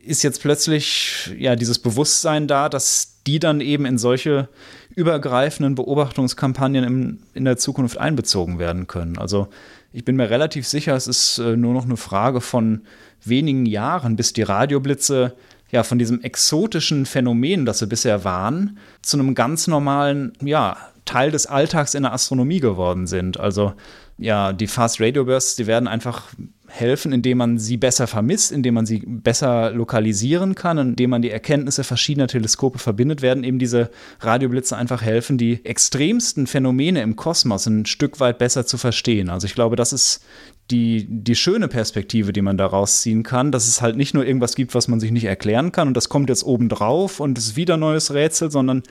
ist 0.00 0.22
jetzt 0.22 0.40
plötzlich 0.40 1.30
ja 1.36 1.56
dieses 1.56 1.78
Bewusstsein 1.78 2.46
da, 2.46 2.68
dass 2.68 3.16
die 3.26 3.40
dann 3.40 3.60
eben 3.60 3.84
in 3.86 3.98
solche 3.98 4.48
übergreifenden 4.94 5.74
Beobachtungskampagnen 5.74 6.84
im, 6.84 7.18
in 7.34 7.44
der 7.44 7.56
Zukunft 7.56 7.98
einbezogen 7.98 8.58
werden 8.58 8.86
können. 8.86 9.18
Also 9.18 9.48
ich 9.92 10.04
bin 10.04 10.16
mir 10.16 10.30
relativ 10.30 10.66
sicher, 10.66 10.94
es 10.94 11.06
ist 11.06 11.38
äh, 11.38 11.56
nur 11.56 11.74
noch 11.74 11.84
eine 11.84 11.96
Frage 11.96 12.40
von 12.40 12.82
wenigen 13.24 13.66
Jahren, 13.66 14.16
bis 14.16 14.32
die 14.32 14.42
Radioblitze 14.42 15.34
ja 15.70 15.82
von 15.82 15.98
diesem 15.98 16.22
exotischen 16.22 17.06
Phänomen, 17.06 17.66
das 17.66 17.80
sie 17.80 17.86
bisher 17.86 18.24
waren, 18.24 18.78
zu 19.02 19.18
einem 19.18 19.34
ganz 19.34 19.66
normalen 19.66 20.32
ja, 20.40 20.76
Teil 21.04 21.30
des 21.30 21.46
Alltags 21.46 21.94
in 21.94 22.04
der 22.04 22.12
Astronomie 22.12 22.60
geworden 22.60 23.06
sind. 23.06 23.38
Also 23.40 23.74
ja, 24.18 24.52
die 24.52 24.66
Fast 24.66 25.00
Radio 25.00 25.24
Bursts, 25.24 25.56
die 25.56 25.66
werden 25.66 25.88
einfach 25.88 26.32
helfen, 26.68 27.12
indem 27.12 27.38
man 27.38 27.58
sie 27.58 27.76
besser 27.76 28.06
vermisst, 28.06 28.50
indem 28.50 28.74
man 28.74 28.86
sie 28.86 29.02
besser 29.06 29.70
lokalisieren 29.70 30.54
kann, 30.54 30.78
indem 30.78 31.10
man 31.10 31.22
die 31.22 31.30
Erkenntnisse 31.30 31.84
verschiedener 31.84 32.26
Teleskope 32.26 32.78
verbindet, 32.78 33.22
werden 33.22 33.44
eben 33.44 33.58
diese 33.58 33.90
Radioblitze 34.20 34.76
einfach 34.76 35.02
helfen, 35.02 35.38
die 35.38 35.64
extremsten 35.64 36.46
Phänomene 36.46 37.02
im 37.02 37.14
Kosmos 37.14 37.66
ein 37.66 37.86
Stück 37.86 38.18
weit 38.18 38.38
besser 38.38 38.66
zu 38.66 38.78
verstehen. 38.78 39.28
Also 39.28 39.46
ich 39.46 39.54
glaube, 39.54 39.76
das 39.76 39.92
ist 39.92 40.24
die, 40.70 41.06
die 41.08 41.36
schöne 41.36 41.68
Perspektive, 41.68 42.32
die 42.32 42.42
man 42.42 42.58
daraus 42.58 43.02
ziehen 43.02 43.22
kann, 43.22 43.52
dass 43.52 43.68
es 43.68 43.80
halt 43.80 43.96
nicht 43.96 44.14
nur 44.14 44.26
irgendwas 44.26 44.56
gibt, 44.56 44.74
was 44.74 44.88
man 44.88 44.98
sich 44.98 45.12
nicht 45.12 45.24
erklären 45.24 45.72
kann 45.72 45.88
und 45.88 45.96
das 45.96 46.08
kommt 46.08 46.28
jetzt 46.28 46.44
oben 46.44 46.68
drauf 46.68 47.20
und 47.20 47.38
es 47.38 47.48
ist 47.48 47.56
wieder 47.56 47.76
neues 47.76 48.12
Rätsel, 48.12 48.50
sondern 48.50 48.82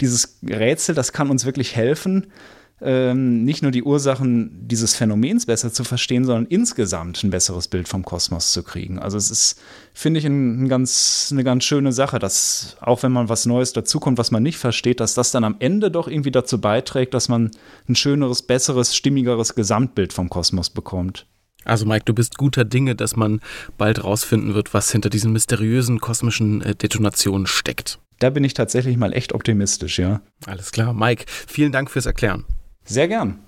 dieses 0.00 0.38
Rätsel, 0.46 0.94
das 0.94 1.12
kann 1.12 1.30
uns 1.30 1.44
wirklich 1.44 1.74
helfen, 1.74 2.28
ähm, 2.84 3.44
nicht 3.44 3.62
nur 3.62 3.70
die 3.72 3.82
Ursachen 3.82 4.68
dieses 4.68 4.94
Phänomens 4.94 5.46
besser 5.46 5.72
zu 5.72 5.84
verstehen, 5.84 6.24
sondern 6.24 6.46
insgesamt 6.46 7.24
ein 7.24 7.30
besseres 7.30 7.66
Bild 7.66 7.88
vom 7.88 8.04
Kosmos 8.04 8.52
zu 8.52 8.62
kriegen. 8.62 8.98
Also 8.98 9.16
es 9.16 9.30
ist, 9.30 9.58
finde 9.94 10.20
ich, 10.20 10.26
ein, 10.26 10.64
ein 10.64 10.68
ganz, 10.68 11.30
eine 11.32 11.44
ganz 11.44 11.64
schöne 11.64 11.92
Sache, 11.92 12.18
dass 12.18 12.76
auch 12.80 13.02
wenn 13.02 13.12
man 13.12 13.28
was 13.28 13.46
Neues 13.46 13.72
dazukommt, 13.72 14.18
was 14.18 14.30
man 14.30 14.42
nicht 14.42 14.58
versteht, 14.58 15.00
dass 15.00 15.14
das 15.14 15.30
dann 15.30 15.44
am 15.44 15.56
Ende 15.58 15.90
doch 15.90 16.08
irgendwie 16.08 16.30
dazu 16.30 16.60
beiträgt, 16.60 17.14
dass 17.14 17.28
man 17.28 17.50
ein 17.88 17.96
schöneres, 17.96 18.42
besseres, 18.42 18.94
stimmigeres 18.94 19.54
Gesamtbild 19.54 20.12
vom 20.12 20.28
Kosmos 20.28 20.68
bekommt. 20.68 21.26
Also 21.64 21.86
Mike, 21.86 22.04
du 22.04 22.12
bist 22.12 22.36
guter 22.36 22.66
Dinge, 22.66 22.94
dass 22.94 23.16
man 23.16 23.40
bald 23.78 24.04
rausfinden 24.04 24.54
wird, 24.54 24.74
was 24.74 24.92
hinter 24.92 25.08
diesen 25.08 25.32
mysteriösen 25.32 26.00
kosmischen 26.00 26.60
äh, 26.60 26.74
Detonationen 26.74 27.46
steckt. 27.46 27.98
Da 28.18 28.30
bin 28.30 28.44
ich 28.44 28.54
tatsächlich 28.54 28.96
mal 28.96 29.12
echt 29.12 29.32
optimistisch, 29.32 29.98
ja. 29.98 30.20
Alles 30.46 30.70
klar. 30.70 30.92
Mike, 30.92 31.24
vielen 31.26 31.72
Dank 31.72 31.90
fürs 31.90 32.06
Erklären. 32.06 32.44
Sehr 32.84 33.08
gern. 33.08 33.38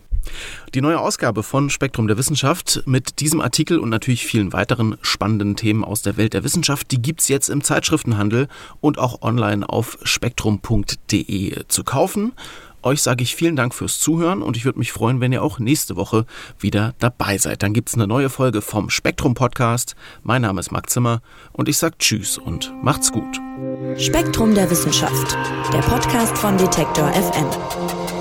Die 0.74 0.80
neue 0.80 0.98
Ausgabe 0.98 1.42
von 1.42 1.70
Spektrum 1.70 2.08
der 2.08 2.18
Wissenschaft 2.18 2.82
mit 2.86 3.20
diesem 3.20 3.40
Artikel 3.40 3.78
und 3.78 3.90
natürlich 3.90 4.26
vielen 4.26 4.52
weiteren 4.52 4.96
spannenden 5.00 5.56
Themen 5.56 5.84
aus 5.84 6.02
der 6.02 6.16
Welt 6.16 6.34
der 6.34 6.44
Wissenschaft, 6.44 6.90
die 6.90 7.00
gibt 7.00 7.20
es 7.20 7.28
jetzt 7.28 7.48
im 7.48 7.62
Zeitschriftenhandel 7.62 8.48
und 8.80 8.98
auch 8.98 9.22
online 9.22 9.68
auf 9.68 9.98
spektrum.de 10.02 11.64
zu 11.68 11.84
kaufen. 11.84 12.32
Euch 12.82 13.02
sage 13.02 13.24
ich 13.24 13.34
vielen 13.34 13.56
Dank 13.56 13.74
fürs 13.74 13.98
Zuhören 13.98 14.42
und 14.42 14.56
ich 14.56 14.64
würde 14.64 14.78
mich 14.78 14.92
freuen, 14.92 15.20
wenn 15.20 15.32
ihr 15.32 15.42
auch 15.42 15.58
nächste 15.58 15.96
Woche 15.96 16.24
wieder 16.60 16.94
dabei 17.00 17.36
seid. 17.36 17.64
Dann 17.64 17.72
gibt 17.72 17.88
es 17.88 17.96
eine 17.96 18.06
neue 18.06 18.28
Folge 18.28 18.62
vom 18.62 18.90
Spektrum 18.90 19.34
Podcast. 19.34 19.96
Mein 20.22 20.42
Name 20.42 20.60
ist 20.60 20.70
Marc 20.70 20.88
Zimmer 20.88 21.20
und 21.52 21.68
ich 21.68 21.78
sage 21.78 21.96
Tschüss 21.98 22.38
und 22.38 22.72
macht's 22.82 23.10
gut. 23.10 23.40
Spektrum 23.96 24.54
der 24.54 24.70
Wissenschaft, 24.70 25.36
der 25.72 25.80
Podcast 25.80 26.38
von 26.38 26.56
Detektor 26.58 27.10
FM. 27.12 28.15